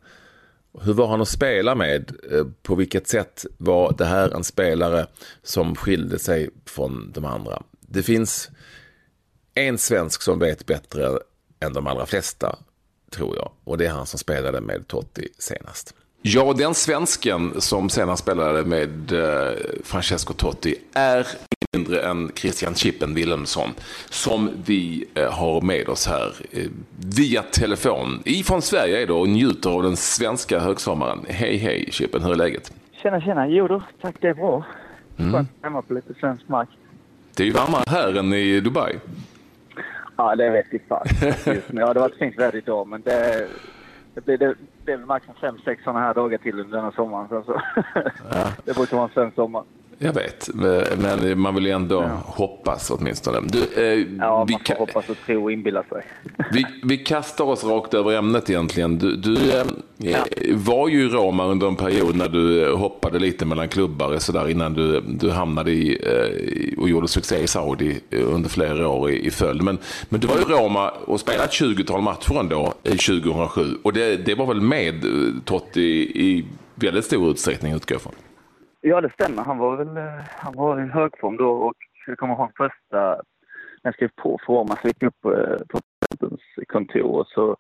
Hur 0.82 0.94
var 0.94 1.08
han 1.08 1.22
att 1.22 1.28
spela 1.28 1.76
med? 1.76 2.12
Eh, 2.32 2.46
på 2.62 2.76
vilket 2.76 3.08
sätt 3.08 3.46
var 3.58 3.96
det 3.98 4.06
här 4.06 4.30
en 4.30 4.44
spelare 4.44 5.08
som 5.44 5.76
skilde 5.76 6.20
sig 6.20 6.50
från 6.66 7.12
de 7.12 7.26
andra? 7.26 7.64
Det 7.80 8.04
finns 8.04 8.50
en 9.54 9.78
svensk 9.78 10.22
som 10.22 10.40
vet 10.40 10.66
bättre 10.66 11.20
än 11.60 11.74
de 11.74 11.88
allra 11.88 12.06
flesta, 12.06 12.60
tror 13.10 13.36
jag. 13.36 13.52
Och 13.64 13.78
det 13.78 13.86
är 13.86 13.92
han 13.92 14.06
som 14.06 14.20
spelade 14.20 14.62
med 14.62 14.88
Totti 14.88 15.28
senast. 15.38 15.96
Ja, 16.26 16.54
den 16.58 16.74
svensken 16.74 17.62
som 17.62 17.90
senast 17.90 18.24
spelade 18.24 18.66
med 18.66 19.12
eh, 19.12 19.58
Francesco 19.84 20.34
Totti 20.34 20.76
är 20.94 21.28
mindre 21.74 22.02
än 22.02 22.32
Christian 22.36 22.76
Chippen 22.76 23.14
Wilhelmsson 23.14 23.70
som 24.10 24.50
vi 24.66 25.06
eh, 25.14 25.32
har 25.32 25.62
med 25.62 25.90
oss 25.90 26.08
här 26.08 26.34
eh, 26.52 26.68
via 27.16 27.42
telefon 27.42 28.22
ifrån 28.26 28.62
Sverige 28.62 29.06
då 29.06 29.20
och 29.20 29.30
njuter 29.30 29.70
av 29.70 29.84
den 29.84 29.96
svenska 29.96 30.60
högsommaren. 30.60 31.20
Hej 31.30 31.58
hej 31.58 31.90
Chippen, 31.92 32.24
hur 32.24 32.32
är 32.32 32.36
läget? 32.36 32.74
Tjena 32.92 33.22
tjena, 33.22 33.48
jo 33.48 33.68
då, 33.68 33.84
tack 34.02 34.16
det 34.20 34.28
är 34.28 34.34
bra. 34.34 34.66
Mm. 35.18 35.34
Skönt 35.34 35.50
hemma 35.62 35.82
på 35.82 35.94
lite 35.94 36.14
svensk 36.20 36.48
mark. 36.48 36.70
Det 37.36 37.44
är 37.44 37.48
ju 37.48 37.54
varmare 37.54 37.84
här 37.88 38.18
än 38.18 38.34
i 38.34 38.60
Dubai. 38.60 38.96
Ja, 40.16 40.36
det 40.36 40.50
vet 40.50 40.66
jag 40.72 40.82
fan. 40.88 41.08
Ja, 41.68 41.94
det 41.94 42.00
har 42.00 42.10
varit 42.10 42.18
fint 42.18 42.40
väder 42.40 42.58
idag, 42.58 42.88
men 42.88 43.02
det, 43.02 43.48
det 44.14 44.26
blir, 44.26 44.38
det, 44.38 44.56
det 44.86 44.92
är 44.92 44.98
väl 44.98 45.06
max 45.06 45.26
fem, 45.42 45.58
sex 45.66 45.84
sådana 45.84 46.00
här 46.00 46.14
dagar 46.14 46.38
till 46.38 46.60
under 46.60 46.78
denna 46.78 46.92
sommaren. 46.92 47.28
Så, 47.30 47.44
så. 47.44 47.62
Ja. 48.32 48.52
det 48.66 48.76
brukar 48.76 48.98
vara 48.98 49.08
en 49.08 49.14
svensk 49.14 49.36
sommar. 49.36 49.64
Jag 49.98 50.14
vet, 50.14 50.50
men 50.54 51.40
man 51.40 51.56
vill 51.56 51.66
ju 51.66 51.72
ändå 51.72 51.96
ja. 51.96 52.22
hoppas 52.26 52.92
åtminstone. 52.92 53.40
Du, 53.48 53.60
eh, 53.60 54.08
ja, 54.20 54.48
man 54.50 54.60
får 54.68 54.76
hoppas 54.76 55.10
och 55.10 55.18
tro 55.26 55.44
och 55.44 55.52
inbilla 55.52 55.84
sig. 55.84 56.04
vi, 56.52 56.66
vi 56.84 56.98
kastar 56.98 57.46
oss 57.46 57.64
rakt 57.64 57.94
över 57.94 58.12
ämnet 58.12 58.50
egentligen. 58.50 58.98
Du, 58.98 59.16
du 59.16 59.36
eh, 59.36 59.66
ja. 59.98 60.26
var 60.54 60.88
ju 60.88 61.06
i 61.06 61.10
Roma 61.10 61.46
under 61.46 61.68
en 61.68 61.76
period 61.76 62.16
när 62.16 62.30
du 62.30 62.74
hoppade 62.74 63.20
lite 63.20 63.46
mellan 63.46 63.68
klubbar 63.68 64.18
så 64.20 64.32
där, 64.32 64.50
innan 64.50 64.74
du, 64.74 65.02
du 65.02 65.32
hamnade 65.32 65.72
i 65.72 66.00
eh, 66.04 66.82
och 66.82 66.90
gjorde 66.90 67.08
succé 67.08 67.44
i 67.44 67.48
Saudi 67.48 68.00
under 68.12 68.50
flera 68.50 68.88
år 68.88 69.12
i, 69.12 69.26
i 69.26 69.32
följd. 69.32 69.62
Men, 69.62 69.78
men 70.10 70.20
du 70.20 70.28
var 70.28 70.36
i 70.36 70.44
Roma 70.44 70.90
och 70.90 71.20
spelade 71.20 71.44
ett 71.44 71.52
20-tal 71.52 72.02
matcher 72.02 72.40
ändå 72.40 72.74
2007 72.84 73.78
och 73.84 73.94
det, 73.94 74.18
det 74.18 74.36
var 74.36 74.46
väl 74.46 74.62
med 74.62 75.06
eh, 75.06 75.12
Totti 75.46 75.82
i 76.16 76.46
väldigt 76.76 77.06
stor 77.06 77.32
utsträckning 77.32 77.74
utgår 77.74 77.96
jag 77.96 78.02
från? 78.02 78.14
Ja, 78.86 79.02
det 79.02 79.14
stämmer. 79.14 79.44
Han 79.44 79.58
var 79.58 79.78
väl 79.78 79.98
eh, 79.98 80.24
han 80.30 80.54
var 80.54 80.82
i 80.82 80.88
högform 80.88 81.38
då 81.38 81.52
och 81.52 81.74
jag 82.08 82.18
kommer 82.18 82.34
ihåg 82.34 82.52
första, 82.58 83.00
när 83.82 83.82
jag 83.82 83.94
skrev 83.94 84.10
på 84.16 84.40
Roma 84.48 84.78
så 84.82 84.88
gick 84.88 84.98
jag 85.00 85.08
upp 85.08 85.26
eh, 85.26 85.66
på 85.70 85.80
presidentens 86.00 86.68
kontor 86.68 87.20
och 87.20 87.28
så 87.28 87.56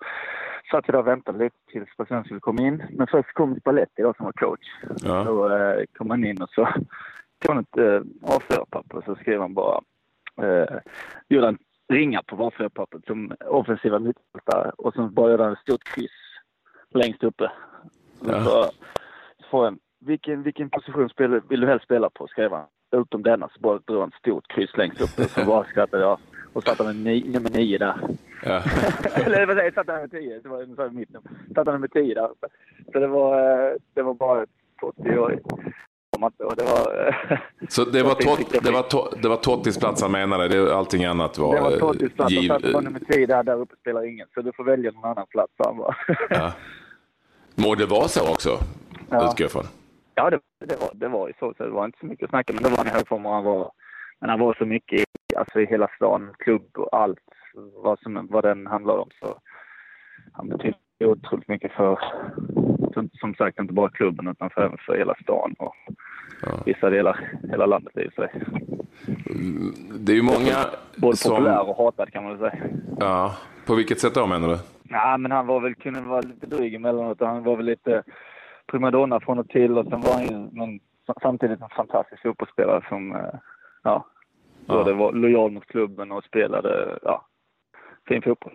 satt 0.72 0.88
jag 0.88 0.96
där 0.96 1.00
och 1.00 1.08
väntade 1.08 1.44
lite 1.44 1.56
tills 1.72 1.89
presidenten 1.98 2.25
skulle 2.25 2.39
komma 2.39 2.62
in. 2.62 2.84
Men 2.89 3.08
först 3.08 3.34
kom 3.34 3.60
Spalletti 3.60 4.01
då 4.01 4.13
som 4.13 4.25
var 4.25 4.32
coach. 4.32 4.68
Ja. 5.03 5.24
Då 5.24 5.56
eh, 5.56 5.84
kom 5.98 6.10
han 6.10 6.25
in 6.25 6.42
och 6.42 6.50
så 6.50 6.68
tog 7.39 7.56
han 7.56 7.60
ett 7.60 7.77
eh, 7.77 8.01
A4-papper 8.22 8.98
och 8.98 9.03
så 9.03 9.15
skrev 9.15 9.42
han 9.42 9.53
bara, 9.53 9.82
eh, 10.42 10.77
gjorde 11.30 11.48
en 11.48 11.58
ringa 11.89 12.22
på 12.24 12.36
A4-pappret 12.36 13.06
som 13.06 13.34
offensiva 13.46 14.00
mittfältare 14.00 14.72
och 14.77 14.94
så 14.94 15.01
bara 15.01 15.32
gjorde 15.32 15.44
han 15.44 15.53
ett 15.53 15.60
stort 15.60 15.84
kryss 15.84 16.12
längst 16.89 17.24
uppe. 17.24 17.51
Ja. 18.20 18.44
Så, 18.44 18.72
så 19.42 19.48
får 19.50 19.65
jag 19.65 19.77
vilken, 20.05 20.43
vilken 20.43 20.69
position 20.69 21.10
spel, 21.10 21.41
vill 21.50 21.62
du 21.62 21.67
helst 21.67 21.86
spela 21.86 22.10
på? 22.10 22.27
skrev 22.27 22.51
han. 22.51 22.65
Utom 22.91 23.24
denna 23.24 23.50
så 23.50 23.60
bara 23.60 23.79
drog 23.88 24.00
han 24.00 24.10
ett 24.10 24.15
stort 24.15 24.48
kryss 24.48 24.77
längst 24.77 25.01
upp. 25.01 25.29
Så 25.29 25.45
bara 25.48 25.63
skrattade 25.65 26.03
jag. 26.03 26.19
Och 26.53 26.63
satte 26.63 26.83
han 26.83 27.03
med 27.03 27.25
nummer 27.25 27.50
nio 27.50 27.77
där. 27.77 27.95
Ja. 28.43 28.51
Eller 29.15 29.45
vad 29.45 29.55
säger 29.55 29.63
jag? 29.63 29.74
Satte 29.74 29.91
han 29.91 30.01
med 30.01 30.12
tio. 30.12 30.39
Det 30.39 30.50
var 30.50 30.63
ungefär 30.63 30.89
mitt 30.89 31.10
nummer. 31.10 31.31
Satte 31.55 31.72
han 31.72 31.81
med 31.81 31.91
tio 31.91 32.13
där. 32.13 32.29
Så 32.93 33.00
det 33.00 33.07
var, 33.07 33.39
eh, 33.39 33.74
det 33.93 34.01
var 34.01 34.13
bara 34.13 34.45
40 34.79 35.17
år. 35.17 35.39
Det 36.13 36.63
var, 36.63 37.15
så 37.69 37.86
det 37.86 38.03
var, 38.03 38.13
tot, 38.36 38.63
det, 38.63 38.72
var 38.72 38.81
to, 38.81 39.15
det 39.22 39.27
var 39.27 39.36
Tottis 39.36 39.77
plats 39.77 40.01
han 40.01 40.12
menade? 40.12 40.48
Det, 40.48 40.75
allting 40.75 41.05
annat 41.05 41.38
var... 41.38 41.55
Det 41.55 41.62
var 41.62 41.72
Tottis 41.72 42.13
plats. 42.13 42.31
Giv... 42.31 42.51
Och 42.51 42.83
nummer 42.83 43.00
10 43.00 43.25
där, 43.25 43.43
där 43.43 43.60
uppe 43.62 43.75
spelar 43.75 44.05
ingen. 44.05 44.27
Så 44.33 44.41
du 44.41 44.51
får 44.53 44.63
välja 44.63 44.91
någon 44.91 45.05
annan 45.05 45.27
plats, 45.27 45.53
han 45.57 45.77
bara. 45.77 45.95
ja. 46.29 46.51
Må 47.55 47.75
det 47.75 47.86
vara 47.86 48.07
så 48.07 48.31
också? 48.31 48.50
Ja. 49.10 49.29
Utgår 49.29 49.48
från. 49.48 49.63
Ja, 50.15 50.29
det, 50.29 50.39
det, 50.60 50.82
var, 50.82 50.89
det 50.93 51.08
var 51.08 51.27
ju 51.27 51.34
så. 51.39 51.53
så. 51.58 51.63
Det 51.63 51.70
var 51.70 51.86
inte 51.86 52.00
så 52.00 52.05
mycket 52.05 52.24
att 52.24 52.29
snacka 52.29 52.53
men 52.53 52.63
det 52.63 52.70
var 52.70 52.86
i 52.86 52.89
hög 52.89 53.08
form 53.08 53.25
och 53.25 53.34
han 53.34 53.43
var, 53.43 53.72
men 54.20 54.29
han 54.29 54.39
var 54.39 54.53
så 54.53 54.65
mycket 54.65 55.00
i, 55.00 55.36
alltså 55.36 55.62
i 55.62 55.65
hela 55.65 55.88
stan, 55.96 56.29
klubb 56.39 56.77
och 56.77 56.89
allt 56.91 57.20
vad, 57.84 58.00
som, 58.00 58.27
vad 58.32 58.43
den 58.43 58.67
handlade 58.67 59.00
om. 59.00 59.10
Så 59.20 59.39
han 60.34 60.50
betydde 60.50 60.77
otroligt 61.05 61.48
mycket 61.48 61.72
för, 61.72 62.00
som 63.20 63.36
sagt, 63.36 63.60
inte 63.60 63.74
bara 63.74 63.89
klubben 63.89 64.27
utan 64.27 64.50
för, 64.50 64.62
även 64.62 64.77
för 64.77 64.98
hela 64.98 65.15
stan 65.24 65.55
och 65.60 65.75
ja. 66.41 66.60
vissa 66.65 66.89
delar, 66.89 67.29
hela 67.50 67.65
landet 67.65 67.98
i 67.98 68.10
sig. 68.15 68.32
Det 70.00 70.12
är 70.12 70.15
ju 70.15 70.22
många 70.22 70.65
Både 70.96 71.17
som... 71.17 71.32
populär 71.32 71.70
och 71.70 71.77
hatad 71.77 72.12
kan 72.12 72.24
man 72.24 72.38
väl 72.38 72.51
säga. 72.51 72.63
Ja, 73.00 73.38
på 73.65 73.75
vilket 73.75 74.00
sätt 74.00 74.15
då 74.15 74.27
menar 74.27 74.48
du? 74.48 74.58
Ja, 74.84 75.17
men 75.17 75.32
han 75.32 75.48
var 75.48 75.60
väl, 75.60 75.75
kunde 75.75 76.01
vara 76.01 76.22
lite 76.22 76.46
dryg 76.46 76.75
emellanåt 76.75 77.22
och 77.22 77.27
han 77.27 77.43
var 77.43 77.58
väl 77.58 77.65
lite 77.65 78.03
primadonna 78.72 79.20
från 79.20 79.39
och 79.39 79.50
till 79.50 79.77
och 79.77 79.86
sen 79.86 80.01
var 80.01 80.13
han 80.13 80.24
ju 80.24 80.50
men, 80.51 80.79
samtidigt 81.22 81.62
en 81.62 81.70
fantastisk 81.70 82.22
fotbollsspelare 82.22 82.86
som 82.89 83.15
eh, 83.15 83.39
ja, 83.84 84.05
både 84.65 84.91
ja. 84.91 84.98
var 84.98 85.13
lojal 85.13 85.51
mot 85.51 85.67
klubben 85.67 86.12
och 86.12 86.24
spelade 86.24 87.00
ja, 87.01 87.25
fin 88.08 88.22
fotboll. 88.22 88.53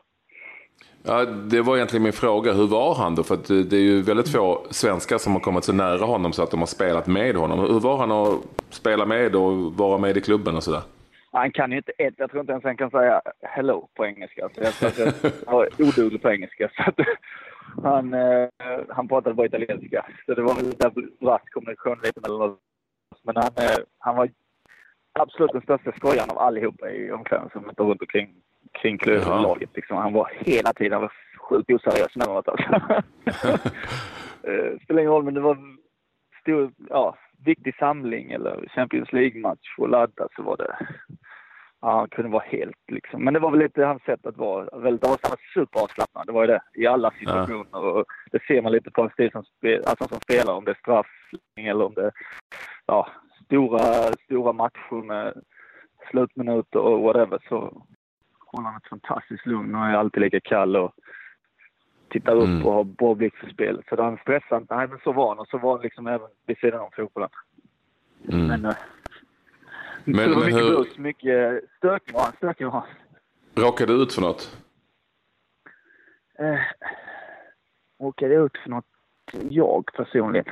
Ja, 1.03 1.25
det 1.25 1.62
var 1.62 1.77
egentligen 1.77 2.03
min 2.03 2.12
fråga. 2.12 2.53
Hur 2.53 2.67
var 2.67 2.95
han 2.95 3.15
då? 3.15 3.23
För 3.23 3.37
det 3.71 3.77
är 3.77 3.81
ju 3.81 4.03
väldigt 4.03 4.33
få 4.33 4.67
svenskar 4.71 5.19
som 5.19 5.33
har 5.33 5.41
kommit 5.41 5.65
så 5.65 5.73
nära 5.73 6.05
honom 6.05 6.33
så 6.33 6.43
att 6.43 6.50
de 6.50 6.61
har 6.61 6.67
spelat 6.67 7.07
med 7.07 7.37
honom. 7.37 7.59
Hur 7.59 7.81
var 7.81 7.97
han 7.97 8.12
att 8.12 8.35
spela 8.71 9.07
med 9.07 9.37
och 9.37 9.73
vara 9.75 9.99
med 9.99 10.17
i 10.17 10.21
klubben 10.21 10.57
och 10.57 10.62
sådär? 10.62 10.83
Han 11.33 11.53
kan 11.53 11.71
ju 11.71 11.77
inte 11.77 11.93
ett, 11.99 12.15
jag 12.17 12.31
tror 12.31 12.41
inte 12.41 12.53
ens 12.53 12.65
han 12.65 12.77
kan 12.77 12.91
säga 12.91 13.23
hello 13.43 13.88
på 13.95 14.07
engelska. 14.07 14.49
Så 14.55 14.61
jag, 14.62 14.73
jag, 14.99 15.12
jag 15.47 15.53
var 15.53 15.69
oduglig 15.79 16.23
på 16.23 16.31
engelska. 16.31 16.71
Så 16.77 16.83
han, 17.83 18.15
eh, 18.15 18.49
han 18.89 19.09
pratade 19.09 19.35
bara 19.35 19.47
italienska. 19.47 20.07
Så 20.27 20.35
det 20.35 20.43
var 20.43 20.63
lite 20.63 20.93
rask 21.23 21.53
kommunikation 21.53 21.99
lite 22.03 22.21
mellan 22.21 22.51
oss. 22.51 22.59
Men 23.23 23.37
han, 23.37 23.53
eh, 23.57 23.79
han 23.99 24.17
var 24.17 24.31
absolut 25.13 25.53
den 25.53 25.63
största 25.63 25.93
skojaren 25.93 26.31
av 26.31 26.39
allihopa 26.39 26.91
i 26.91 27.13
omklädningsrummet 27.13 27.81
och 27.81 27.89
runt 27.89 28.03
omkring 28.03 28.29
kring 28.73 28.99
laget. 29.25 29.71
Liksom. 29.75 29.97
Han 29.97 30.13
var 30.13 30.31
hela 30.35 30.73
tiden 30.73 30.93
han 30.93 31.03
var 31.03 31.13
sjukt 31.37 31.71
oseriös 31.71 32.17
emellanåt. 32.17 32.49
Alltså. 33.25 33.49
eh, 34.43 34.79
spelar 34.83 35.01
ingen 35.01 35.13
roll, 35.13 35.25
men 35.25 35.35
det 35.35 35.41
var 35.41 35.59
stor, 36.41 36.73
ja, 36.89 37.17
viktig 37.45 37.75
samling 37.79 38.33
eller 38.33 38.69
Champions 38.75 39.13
League-match 39.13 39.79
och 39.79 39.89
ladda 39.89 40.29
så 40.37 40.43
var 40.43 40.57
det 40.57 40.77
Ja, 41.81 41.99
han 41.99 42.09
kunde 42.09 42.31
vara 42.31 42.45
helt 42.47 42.91
liksom. 42.93 43.25
Men 43.25 43.35
det 43.35 43.41
var 43.41 43.51
väl 43.51 43.61
lite 43.61 43.85
hans 43.85 44.03
sätt 44.03 44.27
att 44.27 44.37
vara. 44.37 44.79
Väldigt 44.79 45.05
avslappnad, 45.05 45.39
superavslappnad. 45.55 46.27
Det 46.27 46.33
var 46.33 46.43
ju 46.43 46.47
det 46.47 46.61
i 46.75 46.87
alla 46.87 47.11
situationer. 47.11 47.67
Ja. 47.73 47.79
Och 47.79 48.05
det 48.31 48.43
ser 48.43 48.63
man 48.63 48.73
lite 48.73 48.91
på 48.91 49.03
en 49.03 49.11
stil 49.11 49.31
som, 49.31 49.45
spel, 49.45 49.85
alltså 49.87 50.09
som 50.09 50.21
spelar. 50.21 50.55
Om 50.55 50.65
det 50.65 50.71
är 50.71 50.79
straffning 50.81 51.67
eller 51.67 51.85
om 51.85 51.95
det 51.95 52.05
är 52.05 52.13
ja, 52.87 53.09
stora, 53.45 54.13
stora 54.25 54.53
matcher 54.53 55.05
med 55.05 55.43
slutminuter 56.11 56.79
och 56.79 57.01
whatever. 57.01 57.39
Så 57.49 57.83
håller 58.39 58.69
han 58.69 58.77
ett 58.77 58.89
fantastiskt 58.89 59.47
lugn 59.47 59.75
och 59.75 59.87
är 59.87 59.95
alltid 59.95 60.23
lika 60.23 60.41
kall 60.41 60.77
och 60.77 60.93
tittar 62.11 62.37
upp 62.37 62.45
mm. 62.45 62.67
och 62.67 62.73
har 62.73 62.85
bra 62.85 63.15
blick 63.15 63.37
för 63.37 63.51
spelet. 63.51 63.85
Så 63.89 64.03
han 64.03 64.19
stressar 64.19 64.57
inte. 64.57 64.77
Nej, 64.77 64.89
men 64.89 64.99
så 65.05 65.13
var 65.13 65.29
han 65.29 65.39
och 65.39 65.49
så 65.49 65.59
var 65.59 65.73
han 65.73 65.83
liksom 65.83 66.07
även 66.07 66.29
vid 66.47 66.59
sidan 66.59 66.81
om 66.81 66.91
fotbollen. 66.97 67.31
Mm. 68.33 68.47
Men 68.47 68.75
men, 70.17 70.31
men 70.31 70.41
mycket 70.41 70.55
hur... 70.55 70.77
Buss, 70.77 70.99
mycket 70.99 71.65
stökig 71.77 72.15
var 72.15 72.23
han. 72.23 72.33
Stökig 72.37 72.65
var 72.65 72.73
han. 72.73 72.87
Råkade 73.55 73.93
du 73.93 74.03
ut 74.03 74.12
för 74.12 74.23
något? 74.23 74.57
Eh, 76.38 76.61
råkade 78.00 78.35
jag 78.35 78.45
ut 78.45 78.59
för 78.62 78.71
något 78.71 78.85
jag 79.50 79.85
personligen? 79.97 80.45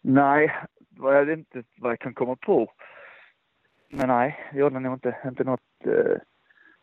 Nej, 0.00 0.56
vad 0.96 1.16
jag 1.16 1.32
inte 1.32 1.62
vad 1.76 1.92
jag 1.92 1.98
kan 1.98 2.14
komma 2.14 2.36
på. 2.36 2.72
Men 3.90 4.08
nej, 4.08 4.48
jag 4.50 4.60
gjorde 4.60 4.80
nog 4.80 4.94
inte, 4.94 5.16
inte 5.24 5.44
något. 5.44 5.60
Eh, 5.84 6.18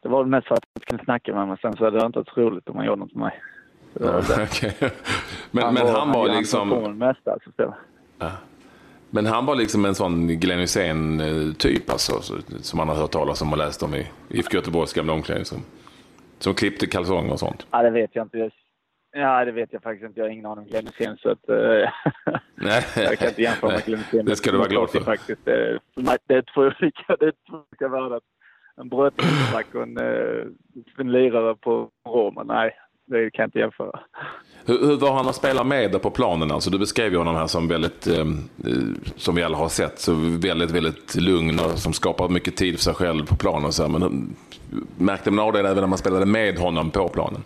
det 0.01 0.09
var 0.09 0.25
mest 0.25 0.47
för 0.47 0.55
att 0.55 0.63
jag 0.73 0.83
kunde 0.83 1.03
snacka 1.03 1.35
med 1.35 1.47
mig. 1.47 1.57
Sen 1.61 1.77
så 1.77 1.83
hade 1.83 1.99
det 1.99 2.05
inte 2.05 2.19
varit 2.19 2.37
roligt 2.37 2.69
om 2.69 2.75
man 2.75 2.85
gjorde 2.85 2.99
något 2.99 3.15
med 3.15 3.21
mig. 3.21 3.41
Ja, 3.93 4.17
okay. 4.43 4.71
men, 5.51 5.63
han 5.63 5.73
men 5.73 5.85
var, 5.85 5.99
han 5.99 6.11
var 6.11 6.27
liksom... 6.27 6.71
Han 6.71 6.97
mesta, 6.97 7.33
alltså, 7.33 7.75
ja. 8.17 8.31
Men 9.09 9.25
han 9.25 9.45
var 9.45 9.55
liksom 9.55 9.85
en 9.85 9.95
sån 9.95 10.27
Glenn 10.27 10.59
Hysén-typ 10.59 11.89
alltså, 11.89 12.21
som 12.61 12.77
man 12.77 12.87
har 12.87 12.95
hört 12.95 13.11
talas 13.11 13.41
om 13.41 13.51
och 13.51 13.57
läst 13.57 13.83
om 13.83 13.95
i 13.95 14.07
IFK 14.29 14.55
Göteborgs 14.55 14.93
gamla 14.93 15.13
omklädningsrum. 15.13 15.61
Som 16.39 16.53
klippte 16.53 16.87
kalsonger 16.87 17.33
och 17.33 17.39
sånt. 17.39 17.67
Ja, 17.71 17.81
det 17.81 17.89
vet 17.89 18.09
jag 18.13 18.25
inte. 18.25 18.49
Ja, 19.11 19.45
det 19.45 19.51
vet 19.51 19.73
jag 19.73 19.83
faktiskt 19.83 20.07
inte. 20.07 20.19
Jag 20.19 20.25
har 20.25 20.31
ingen 20.31 20.45
aning 20.45 20.63
om 20.63 20.69
Glenn 20.69 20.87
Hysén 20.87 21.17
så 21.17 21.29
att, 21.29 21.49
uh, 21.49 21.89
Nej. 22.55 22.83
jag 22.95 23.17
kan 23.17 23.27
inte 23.27 23.41
jämföra 23.41 23.71
med 23.71 23.85
Glenn 23.85 23.99
Hysén. 23.99 24.25
Det 24.25 24.35
ska 24.35 24.51
du 24.51 24.57
vara 24.57 24.67
glad 24.67 24.89
för. 24.89 24.99
Faktiskt. 24.99 25.45
Det, 25.45 25.79
det 26.27 26.33
är 26.33 26.41
två 26.53 26.61
olika, 26.61 27.15
det 27.19 27.25
är 27.25 27.33
två 27.49 27.57
olika 27.69 27.87
världar. 27.87 28.21
En 28.77 28.89
brödrotsback 28.89 29.75
och 29.75 29.83
en, 29.83 29.97
en 30.97 31.11
lirare 31.11 31.55
på 31.55 31.89
Roma. 32.07 32.43
Nej, 32.43 32.75
det 33.09 33.31
kan 33.31 33.43
jag 33.43 33.47
inte 33.47 33.59
jämföra. 33.59 33.99
Hur, 34.65 34.79
hur 34.87 34.97
var 34.97 35.13
han 35.13 35.27
att 35.27 35.35
spela 35.35 35.63
med 35.63 36.01
på 36.01 36.11
planen? 36.11 36.51
Alltså, 36.51 36.69
du 36.69 36.79
beskrev 36.79 37.11
ju 37.11 37.17
honom 37.17 37.35
här 37.35 37.47
som 37.47 37.67
väldigt, 37.67 38.07
eh, 38.07 38.25
som 39.15 39.35
vi 39.35 39.43
alla 39.43 39.57
har 39.57 39.69
sett, 39.69 39.99
så 39.99 40.13
väldigt, 40.41 40.71
väldigt 40.71 41.15
lugn 41.15 41.59
och 41.59 41.79
som 41.79 41.93
skapar 41.93 42.29
mycket 42.29 42.55
tid 42.55 42.75
för 42.75 42.83
sig 42.83 42.93
själv 42.93 43.25
på 43.25 43.35
planen. 43.35 43.71
Så 43.71 43.83
här. 43.83 43.89
Men 43.89 44.03
eh, 44.03 44.09
märkte 44.97 45.31
man 45.31 45.45
av 45.45 45.53
det 45.53 45.59
även 45.59 45.75
när 45.75 45.87
man 45.87 45.97
spelade 45.97 46.25
med 46.25 46.57
honom 46.57 46.91
på 46.91 47.07
planen? 47.07 47.41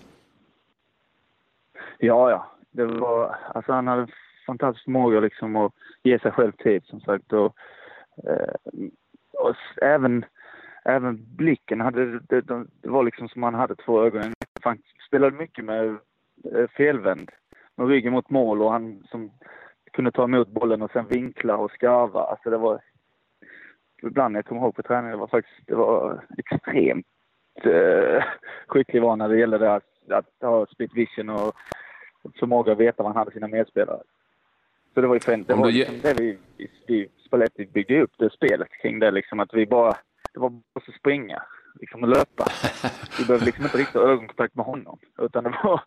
Ja, 1.98 2.30
ja. 2.30 2.50
Det 2.72 2.86
var, 2.86 3.36
alltså 3.54 3.72
han 3.72 3.88
hade 3.88 4.08
fantastisk 4.46 4.84
förmåga 4.84 5.20
liksom 5.20 5.56
att 5.56 5.72
ge 6.04 6.20
sig 6.20 6.32
själv 6.32 6.52
tid 6.52 6.84
som 6.86 7.00
sagt. 7.02 7.34
Och, 7.34 7.56
eh, 8.28 8.54
och 9.34 9.56
även, 9.82 10.26
även 10.86 11.36
blicken 11.36 11.82
hade, 11.82 12.20
det, 12.20 12.42
det, 12.42 12.66
det 12.82 12.90
var 12.90 13.04
liksom 13.04 13.30
som 13.30 13.44
han 13.44 13.54
hade 13.54 13.76
två 13.76 14.04
ögon. 14.04 14.34
Spelade 15.14 15.38
mycket 15.38 15.66
med 15.66 15.98
Eh, 16.52 16.68
felvänd 16.68 17.32
med 17.76 17.88
ryggen 17.88 18.14
mot 18.14 18.30
mål 18.30 18.62
och 18.62 18.72
han 18.72 19.04
som 19.12 19.32
kunde 19.92 20.12
ta 20.12 20.24
emot 20.24 20.48
bollen 20.48 20.82
och 20.82 20.92
sen 20.92 21.08
vinkla 21.08 21.58
och 21.58 21.72
skarva. 21.72 22.24
Alltså 22.24 22.50
det 22.50 22.58
var 22.58 22.82
ibland 24.04 24.38
jag 24.38 24.46
kommer 24.46 24.62
ihåg 24.62 24.76
på 24.76 24.84
träningen, 24.84 25.12
det 25.12 25.18
var 25.18 25.28
faktiskt 25.28 25.68
det 25.68 25.76
var 25.76 26.26
extremt 26.38 27.06
eh, 27.56 28.24
skicklig 28.68 29.02
var 29.02 29.16
när 29.16 29.30
det 29.30 29.40
gällde 29.40 29.58
det 29.58 29.74
att, 29.74 30.10
att 30.10 30.26
ha 30.42 30.66
split 30.66 30.92
vision 30.96 31.30
och 31.30 31.56
förmåga 32.40 32.72
att 32.72 32.78
veta 32.78 33.04
var 33.04 33.10
han 33.10 33.18
hade 33.18 33.32
sina 33.32 33.48
medspelare. 33.48 34.02
Så 34.94 35.02
det 35.02 35.08
var 35.08 35.16
ju 35.16 35.20
främst, 35.20 35.48
det, 35.48 35.56
var 35.56 35.72
liksom 35.72 36.00
det 36.02 36.14
vi, 36.20 36.38
vi 36.88 37.10
Spalletti 37.26 37.66
byggde 37.66 38.02
upp 38.02 38.14
det 38.18 38.30
spelet 38.30 38.70
kring 38.82 39.00
det 39.00 39.12
liksom 39.12 39.40
att 39.40 39.54
vi 39.54 39.66
bara, 39.66 39.98
det 40.34 40.40
var 40.40 40.50
bara 40.50 40.64
att 40.74 40.96
springa 40.96 41.44
liksom 41.74 42.04
och 42.04 42.10
löpa. 42.10 42.46
Vi 43.20 43.26
behövde 43.26 43.46
liksom 43.46 43.64
inte 43.64 43.78
riktigt 43.78 44.02
ha 44.02 44.10
ögonkontakt 44.10 44.56
med 44.56 44.66
honom 44.66 45.00
utan 45.18 45.44
det 45.44 45.60
var, 45.64 45.82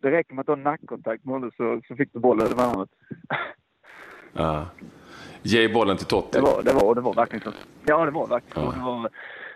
det 0.00 0.10
räcker 0.10 0.34
med 0.34 0.40
att 0.40 0.46
ha 0.46 0.56
nackkontakt 0.56 1.24
med 1.24 1.34
honom 1.34 1.50
så, 1.56 1.80
så 1.88 1.96
fick 1.96 2.12
du 2.12 2.18
bollen 2.18 2.46
över 2.46 2.56
varandra. 2.56 2.86
Ja. 4.32 4.66
Ge 5.42 5.68
bollen 5.68 5.96
till 5.96 6.06
Totti. 6.06 6.38
Det 6.38 6.40
var, 6.40 6.62
det 6.62 6.72
var, 6.72 6.94
det 6.94 7.00
var 7.00 7.14
verkligen 7.14 7.42
så. 7.42 7.58
Ja, 7.86 8.04
det 8.04 8.10
var 8.10 8.26
verkligen 8.26 8.68
ja. 8.68 8.72
det 8.72 8.80
var, 8.80 9.10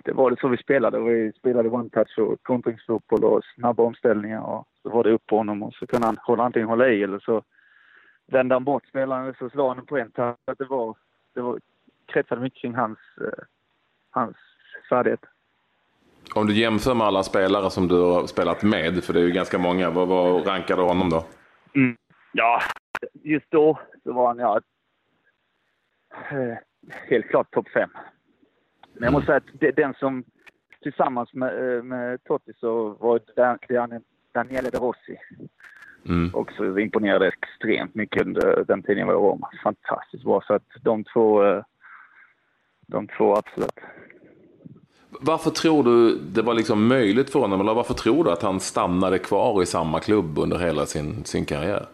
det 0.05 0.13
var 0.13 0.31
det 0.31 0.41
så 0.41 0.49
vi 0.49 0.57
spelade. 0.57 0.99
Vi 0.99 1.33
spelade 1.33 1.69
one-touch 1.69 2.19
och 2.19 2.43
kontringsfotboll 2.43 3.25
och 3.25 3.41
snabba 3.55 3.83
omställningar. 3.83 4.41
Och 4.41 4.69
så 4.83 4.91
var 4.91 5.05
det 5.05 5.11
upp 5.11 5.27
på 5.27 5.37
honom 5.37 5.63
och 5.63 5.75
så 5.75 5.87
kunde 5.87 6.07
han 6.07 6.19
hålla, 6.21 6.43
antingen 6.43 6.69
hålla 6.69 6.89
i 6.89 7.03
eller 7.03 7.19
så 7.19 7.43
vände 8.27 8.55
han 8.55 8.65
bort 8.65 8.87
spelaren 8.87 9.35
så 9.39 9.51
slog 9.51 9.69
han 9.69 9.87
på 9.87 9.99
en 9.99 10.11
touch. 10.11 10.37
Det 10.59 10.65
var, 10.65 10.97
det 11.35 11.41
var, 11.41 11.61
kretsade 12.07 12.41
mycket 12.41 12.61
kring 12.61 12.75
hans, 12.75 12.99
eh, 13.21 13.45
hans 14.11 14.37
färdighet. 14.89 15.21
Om 16.35 16.47
du 16.47 16.55
jämför 16.55 16.95
med 16.95 17.07
alla 17.07 17.23
spelare 17.23 17.71
som 17.71 17.89
du 17.89 18.01
har 18.01 18.27
spelat 18.27 18.63
med, 18.63 19.05
för 19.05 19.13
det 19.13 19.21
är 19.21 19.25
ju 19.25 19.33
ganska 19.33 19.59
många, 19.59 19.91
vad, 19.91 20.09
vad 20.09 20.47
rankar 20.47 20.77
du 20.77 20.83
honom 20.83 21.11
då? 21.11 21.25
Mm. 21.75 21.97
Ja, 22.33 22.63
just 23.23 23.51
då 23.51 23.79
så 24.05 24.13
var 24.13 24.27
han 24.27 24.39
ja, 24.39 24.61
eh, 26.31 26.57
helt 27.09 27.29
klart 27.29 27.51
topp 27.51 27.69
fem. 27.69 27.91
Men 28.93 29.03
jag 29.03 29.13
måste 29.13 29.27
säga 29.27 29.37
att 29.37 29.77
den 29.77 29.95
som 29.95 30.25
tillsammans 30.83 31.35
med, 31.35 31.77
eh, 31.77 31.83
med 31.83 32.25
Totti 32.25 32.53
så 32.61 32.89
var 32.89 33.21
det 33.37 34.01
Daniele 34.33 34.71
De 34.71 34.79
Rossi. 34.79 35.19
Mm. 36.09 36.35
Också 36.35 36.79
imponerade 36.79 37.29
extremt 37.29 37.95
mycket 37.95 38.23
under 38.23 38.65
den 38.65 38.83
tiden 38.83 38.99
jag 38.99 39.07
var 39.07 39.15
i 39.15 39.17
Roma. 39.17 39.51
Fantastiskt 39.63 40.25
bra. 40.25 40.43
Så 40.47 40.55
att 40.55 40.69
de 40.83 41.05
två, 41.05 41.45
eh, 41.45 41.65
de 42.87 43.09
två 43.09 43.37
absolut. 43.37 43.81
Varför 45.21 45.51
tror 45.51 45.85
du 45.85 46.19
det 46.19 46.43
var 46.43 46.55
liksom 46.55 46.87
möjligt 46.87 47.31
för 47.31 47.41
honom? 47.41 47.61
Eller 47.61 47.75
varför 47.75 47.95
tror 47.95 48.25
du 48.25 48.31
att 48.31 48.43
han 48.43 48.61
stannade 48.61 49.19
kvar 49.19 49.63
i 49.63 49.67
samma 49.67 50.01
klubb 50.01 50.39
under 50.39 50.59
hela 50.59 50.87
sin, 50.87 51.25
sin 51.25 51.45
karriär? 51.45 51.87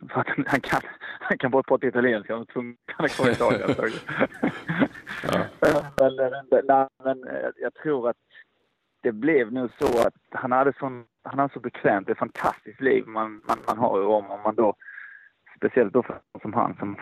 Han 0.46 0.60
kan, 0.60 0.80
han 1.20 1.38
kan 1.38 1.50
bara 1.50 1.62
prata 1.62 1.86
italienska. 1.86 2.34
Han 2.34 3.04
är 3.04 3.08
kvar 3.08 3.28
i 3.28 3.32
Italien. 3.32 3.70
ja. 5.22 5.44
men, 6.64 6.66
men 7.04 7.24
jag 7.56 7.74
tror 7.74 8.08
att 8.08 8.16
det 9.02 9.12
blev 9.12 9.52
nu 9.52 9.68
så 9.78 10.06
att 10.06 10.14
han 10.30 10.52
hade, 10.52 10.72
sån, 10.78 11.04
han 11.24 11.38
hade 11.38 11.52
så 11.52 11.60
bekvämt, 11.60 12.08
ett 12.08 12.18
fantastiskt 12.18 12.80
liv 12.80 13.06
man, 13.06 13.42
man, 13.48 13.58
man 13.66 13.78
har 13.78 14.00
i 14.00 14.02
Rom. 14.02 14.30
Om 14.30 14.40
man 14.42 14.54
då, 14.54 14.74
speciellt 15.56 15.92
då 15.92 16.02
för 16.02 16.20
som 16.42 16.52
han 16.52 16.76
som 16.78 16.96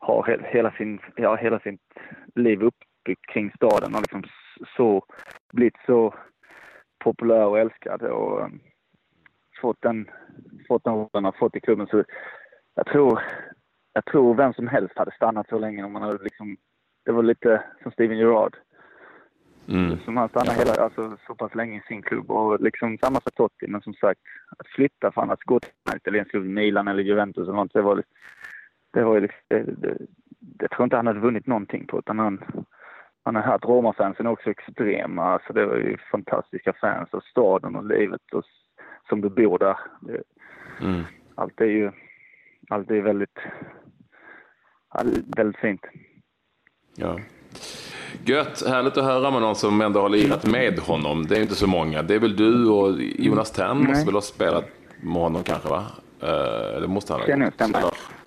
har 0.00 0.48
hela, 0.52 0.70
sin, 0.70 1.00
ja, 1.16 1.36
hela 1.36 1.60
sitt 1.60 1.80
liv 2.34 2.62
uppbyggt 2.62 3.26
kring 3.32 3.52
staden 3.56 3.94
och 3.94 4.00
liksom 4.00 4.22
så, 4.76 5.04
blivit 5.52 5.76
så 5.86 6.14
populär 7.04 7.46
och 7.46 7.58
älskad 7.58 8.02
och 8.02 8.44
um, 8.44 8.60
fått 9.60 9.82
den, 9.82 10.10
fått 10.68 10.84
den 10.84 10.94
rollen 10.94 11.24
och 11.24 11.36
fått 11.36 11.56
i 11.56 11.60
klubben. 11.60 11.86
Så 11.86 12.04
jag 12.74 12.86
tror, 12.86 13.22
jag 13.92 14.04
tror 14.04 14.34
vem 14.34 14.52
som 14.52 14.68
helst 14.68 14.98
hade 14.98 15.14
stannat 15.14 15.48
så 15.48 15.58
länge 15.58 15.84
om 15.84 15.92
man 15.92 16.02
hade 16.02 16.24
liksom, 16.24 16.56
det 17.04 17.12
var 17.12 17.22
lite 17.22 17.62
som 17.82 17.92
Steven 17.92 18.18
Gerrard. 18.18 18.56
Mm. 19.68 19.98
Som 20.04 20.16
han 20.16 20.28
stannade 20.28 20.58
hela, 20.58 20.74
alltså, 20.74 21.16
så 21.26 21.34
pass 21.34 21.54
länge 21.54 21.78
i 21.78 21.82
sin 21.88 22.02
klubb 22.02 22.30
och 22.30 22.60
liksom 22.60 22.98
samma 22.98 23.20
för 23.20 23.30
Totti. 23.30 23.66
Men 23.68 23.80
som 23.80 23.94
sagt, 23.94 24.20
att 24.58 24.66
flytta 24.66 25.12
för 25.12 25.32
att 25.32 25.42
gå 25.42 25.60
till 25.60 26.14
en 26.14 26.24
klubb, 26.24 26.44
Milan 26.44 26.88
eller 26.88 27.02
Juventus 27.02 27.42
eller 27.48 27.56
något, 27.56 27.72
det 27.72 27.82
var, 27.82 28.02
det 28.92 29.04
var 29.04 29.14
ju 29.14 29.20
liksom, 29.20 29.40
det, 29.48 29.62
det, 29.62 29.96
det 30.40 30.68
tror 30.68 30.84
inte 30.84 30.96
han 30.96 31.06
hade 31.06 31.20
vunnit 31.20 31.46
någonting 31.46 31.86
på 31.86 31.98
utan 31.98 32.18
han, 32.18 32.40
han 33.24 33.34
har 33.34 33.42
haft 33.42 33.64
Roma-fansen 33.64 34.26
också 34.26 34.50
extrema. 34.50 35.22
Alltså 35.22 35.52
det 35.52 35.66
var 35.66 35.76
ju 35.76 35.96
fantastiska 36.10 36.72
fans 36.80 37.08
och 37.12 37.22
staden 37.22 37.76
och 37.76 37.84
livet 37.84 38.20
och, 38.32 38.44
som 39.08 39.20
du 39.20 39.28
bor 39.28 39.58
där. 39.58 39.76
Det, 40.00 40.22
mm. 40.80 41.02
Allt 41.34 41.60
är 41.60 41.66
ju 41.66 41.92
allt 42.68 42.90
är 42.90 43.00
väldigt, 43.00 43.38
väldigt 45.36 45.60
fint. 45.60 45.80
Ja. 46.96 47.18
Gött, 48.24 48.68
härligt 48.68 48.96
att 48.96 49.04
höra 49.04 49.30
med 49.30 49.42
någon 49.42 49.56
som 49.56 49.80
ändå 49.80 50.00
har 50.00 50.08
lirat 50.08 50.46
med 50.46 50.78
honom. 50.78 51.26
Det 51.26 51.36
är 51.36 51.42
inte 51.42 51.54
så 51.54 51.66
många. 51.66 52.02
Det 52.02 52.14
är 52.14 52.18
väl 52.18 52.36
du 52.36 52.68
och 52.68 52.92
Jonas 53.00 53.50
Tern 53.50 53.84
måste 53.84 54.04
väl 54.04 54.14
ha 54.14 54.20
spelat 54.20 54.64
med 55.02 55.22
honom 55.22 55.42
kanske 55.42 55.68
va? 55.68 55.84
Eh, 56.22 56.80
det 56.80 56.88
måste 56.88 57.12
han 57.12 57.22
ha 57.22 57.80
gjort. 57.80 58.19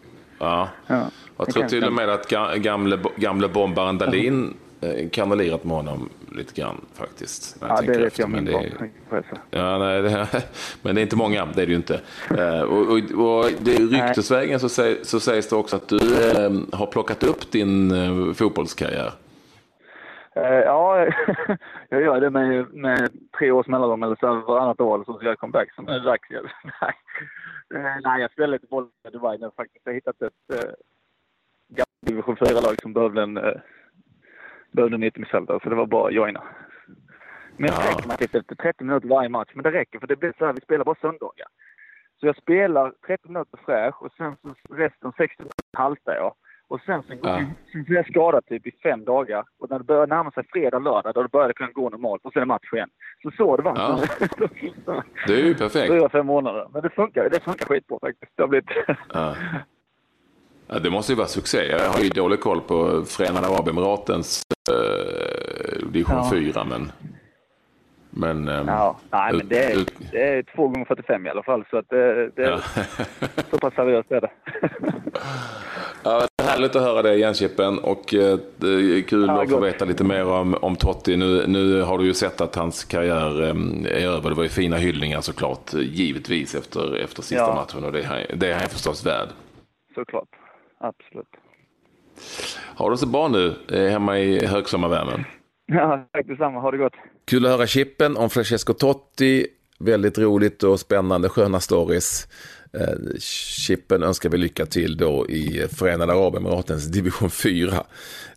Ja. 0.44 0.70
ja. 0.88 1.06
Jag 1.38 1.50
tror 1.54 1.64
till 1.64 1.84
och 1.84 1.94
med 1.94 2.10
att 2.10 2.30
gamle, 2.56 3.00
gamle 3.16 3.48
bombaren 3.48 3.98
Dahlin 3.98 4.54
eh, 4.82 5.36
lirat 5.36 5.64
med 5.64 5.76
honom 5.76 6.10
lite 6.32 6.62
grann 6.62 6.82
faktiskt. 6.94 7.58
Ja, 7.62 7.82
det 7.82 7.88
vet 7.88 8.02
efter. 8.02 8.24
jag 8.24 8.30
min 8.30 8.46
det, 8.46 9.24
ja, 9.50 9.78
nej, 9.78 10.02
det, 10.02 10.28
Men 10.82 10.96
det 10.96 11.02
är 11.02 11.04
inte 11.04 11.16
många, 11.16 11.46
det 11.46 11.62
är 11.62 11.66
det 11.66 11.72
ju 11.72 11.76
inte. 11.76 12.00
Uh, 12.32 12.62
och, 12.62 12.82
och, 12.82 13.42
och 13.42 13.52
det, 13.60 13.72
ryktesvägen 13.72 14.60
så, 14.60 14.70
säg, 14.70 15.06
så 15.06 15.20
sägs 15.20 15.50
det 15.50 15.56
också 15.56 15.76
att 15.76 15.88
du 15.88 15.96
uh, 15.96 16.62
har 16.72 16.86
plockat 16.86 17.24
upp 17.24 17.52
din 17.52 17.92
uh, 17.92 18.34
fotbollskarriär. 18.34 19.12
ja, 20.66 21.08
jag 21.90 22.02
gör 22.02 22.22
det 22.22 22.30
med, 22.30 22.74
med 22.74 23.10
tre 23.38 23.52
års 23.52 23.68
mellanrum 23.68 24.04
eller 24.04 24.16
så 24.16 24.36
varannat 24.36 24.82
år 24.82 25.04
så 25.06 25.14
ska 25.14 25.26
jag 25.26 25.40
comeback 25.40 25.74
som 25.76 25.88
är 25.88 26.00
dags. 26.00 26.28
nej, 27.82 28.02
nej, 28.04 28.22
jag 28.22 28.32
spelade 28.32 28.54
lite 28.54 28.68
boll 28.68 28.90
i 29.08 29.10
Dubai 29.10 29.38
nu 29.38 29.52
faktiskt. 29.56 29.86
Jag 29.86 29.92
har 29.92 29.96
hittat 29.96 30.22
ett 30.22 30.76
division 32.06 32.36
4-lag 32.36 32.82
som 32.82 32.94
behövde 32.94 33.22
en, 33.22 33.38
eh, 33.38 33.62
behövde 34.72 34.96
en 34.96 35.04
yttermittfältare, 35.04 35.60
så 35.64 35.70
det 35.70 35.76
var 35.76 35.86
bara 35.86 36.08
att 36.08 36.14
joina. 36.14 36.44
Men 37.58 37.70
ja. 37.70 37.80
det 37.82 37.90
räcker 37.90 38.08
med 38.08 38.22
efter 38.22 38.56
30 38.56 38.84
minuter 38.84 39.08
varje 39.08 39.30
match. 39.30 39.52
Men 39.54 39.64
det 39.64 39.72
räcker 39.72 40.00
för 40.00 40.08
det 40.08 40.16
blir 40.16 40.34
så 40.38 40.46
här, 40.46 40.54
vi 40.54 40.62
spelar 40.62 40.86
bara 40.86 40.96
söndagar. 41.02 41.48
Så 42.20 42.26
jag 42.26 42.38
spelar 42.38 42.94
30 43.08 43.28
minuter 43.28 43.60
fräsch 43.66 44.04
och 44.04 44.12
sen 44.18 44.36
så 44.42 44.74
resten 44.74 45.12
60 45.18 45.36
minuter 45.40 45.64
haltar 45.74 46.16
jag. 46.16 46.36
Och 46.74 46.82
sen 46.86 47.04
så, 47.08 47.14
ja. 47.22 47.42
sen 47.72 47.86
är 47.88 47.94
jag 47.94 48.08
skadad 48.08 48.46
typ 48.46 48.68
i 48.68 48.72
fem 48.84 49.06
dagar. 49.06 49.46
Och 49.60 49.70
när 49.70 49.78
det 49.78 49.84
börjar 49.84 50.08
närma 50.08 50.32
sig 50.32 50.44
fredag, 50.54 50.80
lördag, 50.80 51.14
då 51.14 51.28
börjar 51.28 51.48
det 51.48 51.54
kunna 51.54 51.72
gå 51.72 51.90
normalt. 51.90 52.26
Och 52.26 52.34
sen 52.34 52.42
är 52.42 52.46
match 52.46 52.74
igen. 52.74 52.90
Så 53.24 53.32
så 53.38 53.58
det 53.58 53.64
var. 53.64 53.76
Ja. 53.78 54.00
det 55.28 55.34
är 55.34 55.46
ju 55.46 55.56
perfekt. 55.56 55.94
Fyra, 55.94 56.10
fem 56.10 56.26
månader. 56.26 56.68
Men 56.74 56.82
det 56.82 56.90
funkar, 56.90 57.30
det 57.30 57.40
funkar 57.40 57.66
skitbra 57.66 58.00
faktiskt. 58.02 58.32
Det 58.36 58.44
har 58.44 58.48
blivit... 58.48 58.70
Ja. 59.14 59.36
Ja, 60.68 60.80
det 60.80 60.90
måste 60.90 61.12
ju 61.12 61.18
vara 61.18 61.28
succé. 61.28 61.58
Jag 61.58 61.90
har 61.90 62.00
ju 62.00 62.10
dålig 62.10 62.40
koll 62.40 62.62
på 62.62 63.04
Förenade 63.06 63.48
Arabemiratens 63.48 64.44
eh, 64.72 65.88
division 65.88 66.16
ja. 66.16 66.30
4. 66.32 66.64
Men, 66.64 66.92
men, 68.10 68.48
eh, 68.48 68.64
ja, 68.68 69.00
nej, 69.10 69.34
men 69.34 69.48
det, 69.48 69.64
är, 69.64 69.86
det 70.12 70.38
är 70.38 70.44
2 70.44 70.68
gånger 70.68 70.86
45 70.86 71.26
i 71.26 71.30
alla 71.30 71.44
fall. 71.44 71.66
Så 71.70 71.78
att 71.78 71.90
det, 71.90 72.30
det 72.36 72.42
ja. 72.42 72.60
så 73.52 73.58
pass 73.58 73.74
seriöst 73.74 74.12
är 74.12 74.22
det. 74.22 74.32
ja, 76.04 76.28
härligt 76.44 76.76
att 76.76 76.82
höra 76.82 77.02
det 77.02 77.16
igen 77.16 77.34
Chippen. 77.34 77.80
Och 77.80 78.14
eh, 78.14 78.40
det 78.58 78.68
är 78.68 79.02
kul 79.02 79.28
ja, 79.28 79.44
att 79.44 79.50
få 79.50 79.60
veta 79.60 79.86
lite 79.86 80.04
mer 80.04 80.26
om, 80.26 80.58
om 80.62 80.76
Totti. 80.76 81.18
Nu, 81.18 81.48
nu 81.48 81.82
har 81.82 81.98
du 81.98 82.06
ju 82.06 82.14
sett 82.14 82.42
att 82.42 82.56
hans 82.56 82.84
karriär 82.84 83.42
eh, 83.42 84.02
är 84.02 84.08
över. 84.08 84.30
Det 84.30 84.36
var 84.36 84.44
ju 84.44 84.50
fina 84.50 84.78
hyllningar 84.78 85.22
såklart. 85.22 85.74
Givetvis 85.74 86.56
efter, 86.56 86.96
efter 86.96 87.22
sista 87.22 87.36
ja. 87.36 87.56
matchen. 87.56 87.84
Och 87.84 87.92
det, 87.92 88.28
det 88.36 88.52
är 88.52 88.60
han 88.60 88.70
förstås 88.70 89.06
värd. 89.06 89.28
Såklart 89.96 90.30
absolut. 90.80 91.28
Har 92.76 92.92
du 92.92 92.98
så 92.98 93.08
bra 93.08 93.28
nu 93.28 93.56
eh, 93.72 93.92
hemma 93.92 94.20
i 94.20 94.46
högsommarvärmen? 94.46 95.24
Ja, 95.66 96.08
tack 96.12 96.28
detsamma. 96.28 96.60
Ha 96.60 96.72
det 96.72 96.78
gott. 96.78 96.94
Kul 97.26 97.46
att 97.46 97.52
höra 97.52 97.68
Chippen 97.68 98.18
om 98.18 98.30
Francesco 98.30 98.74
Totti. 98.74 99.48
Väldigt 99.80 100.18
roligt 100.18 100.64
och 100.64 100.80
spännande, 100.80 101.30
sköna 101.30 101.60
stories. 101.60 102.28
Eh, 102.78 103.20
Chippen 103.20 104.04
önskar 104.04 104.30
vi 104.30 104.38
lycka 104.38 104.66
till 104.66 104.98
då 104.98 105.30
i 105.30 105.68
Förenade 105.72 106.14
Arabemiratens 106.14 106.86
division 106.86 107.30
4. 107.30 107.84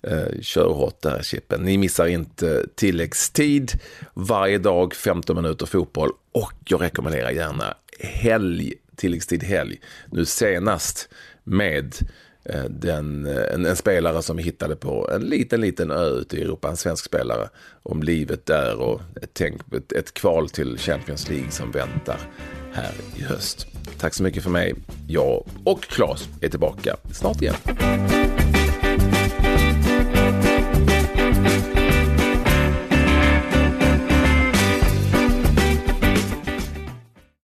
Eh, 0.02 0.40
kör 0.40 0.68
hårt 0.68 1.02
där 1.02 1.22
Chippen. 1.22 1.60
Ni 1.62 1.78
missar 1.78 2.06
inte 2.06 2.66
tilläggstid 2.74 3.72
varje 4.14 4.58
dag, 4.58 4.94
15 4.94 5.36
minuter 5.36 5.66
fotboll 5.66 6.10
och 6.32 6.52
jag 6.68 6.82
rekommenderar 6.82 7.30
gärna 7.30 7.74
helg, 8.00 8.72
tilläggstid 8.96 9.42
helg. 9.42 9.80
Nu 10.12 10.24
senast 10.24 11.08
med 11.44 11.94
Eh, 12.48 12.64
den, 12.64 13.26
eh, 13.26 13.54
en, 13.54 13.66
en, 13.66 13.76
spelare 13.76 14.22
som 14.22 14.36
vi 14.36 14.42
hittade 14.42 14.76
på 14.76 15.10
en 15.10 15.22
liten, 15.22 15.60
liten 15.60 15.90
ö 15.90 16.08
ute 16.08 16.36
i 16.36 16.42
Europa, 16.42 16.68
en 16.68 16.76
svensk 16.76 17.04
spelare, 17.04 17.48
om 17.82 18.02
livet 18.02 18.46
där 18.46 18.76
och 18.76 19.00
ett, 19.22 19.30
tänk, 19.32 19.74
ett, 19.74 19.92
ett 19.92 20.14
kval 20.14 20.48
till 20.48 20.78
Champions 20.78 21.28
League 21.28 21.50
som 21.50 21.70
väntar 21.70 22.20
här 22.72 22.92
i 23.16 23.22
höst. 23.22 23.66
Tack 23.98 24.14
så 24.14 24.22
mycket 24.22 24.42
för 24.42 24.50
mig. 24.50 24.74
Jag 25.08 25.46
och 25.64 25.82
Claes 25.82 26.28
är 26.40 26.48
tillbaka 26.48 26.96
snart 27.12 27.42
igen. 27.42 27.54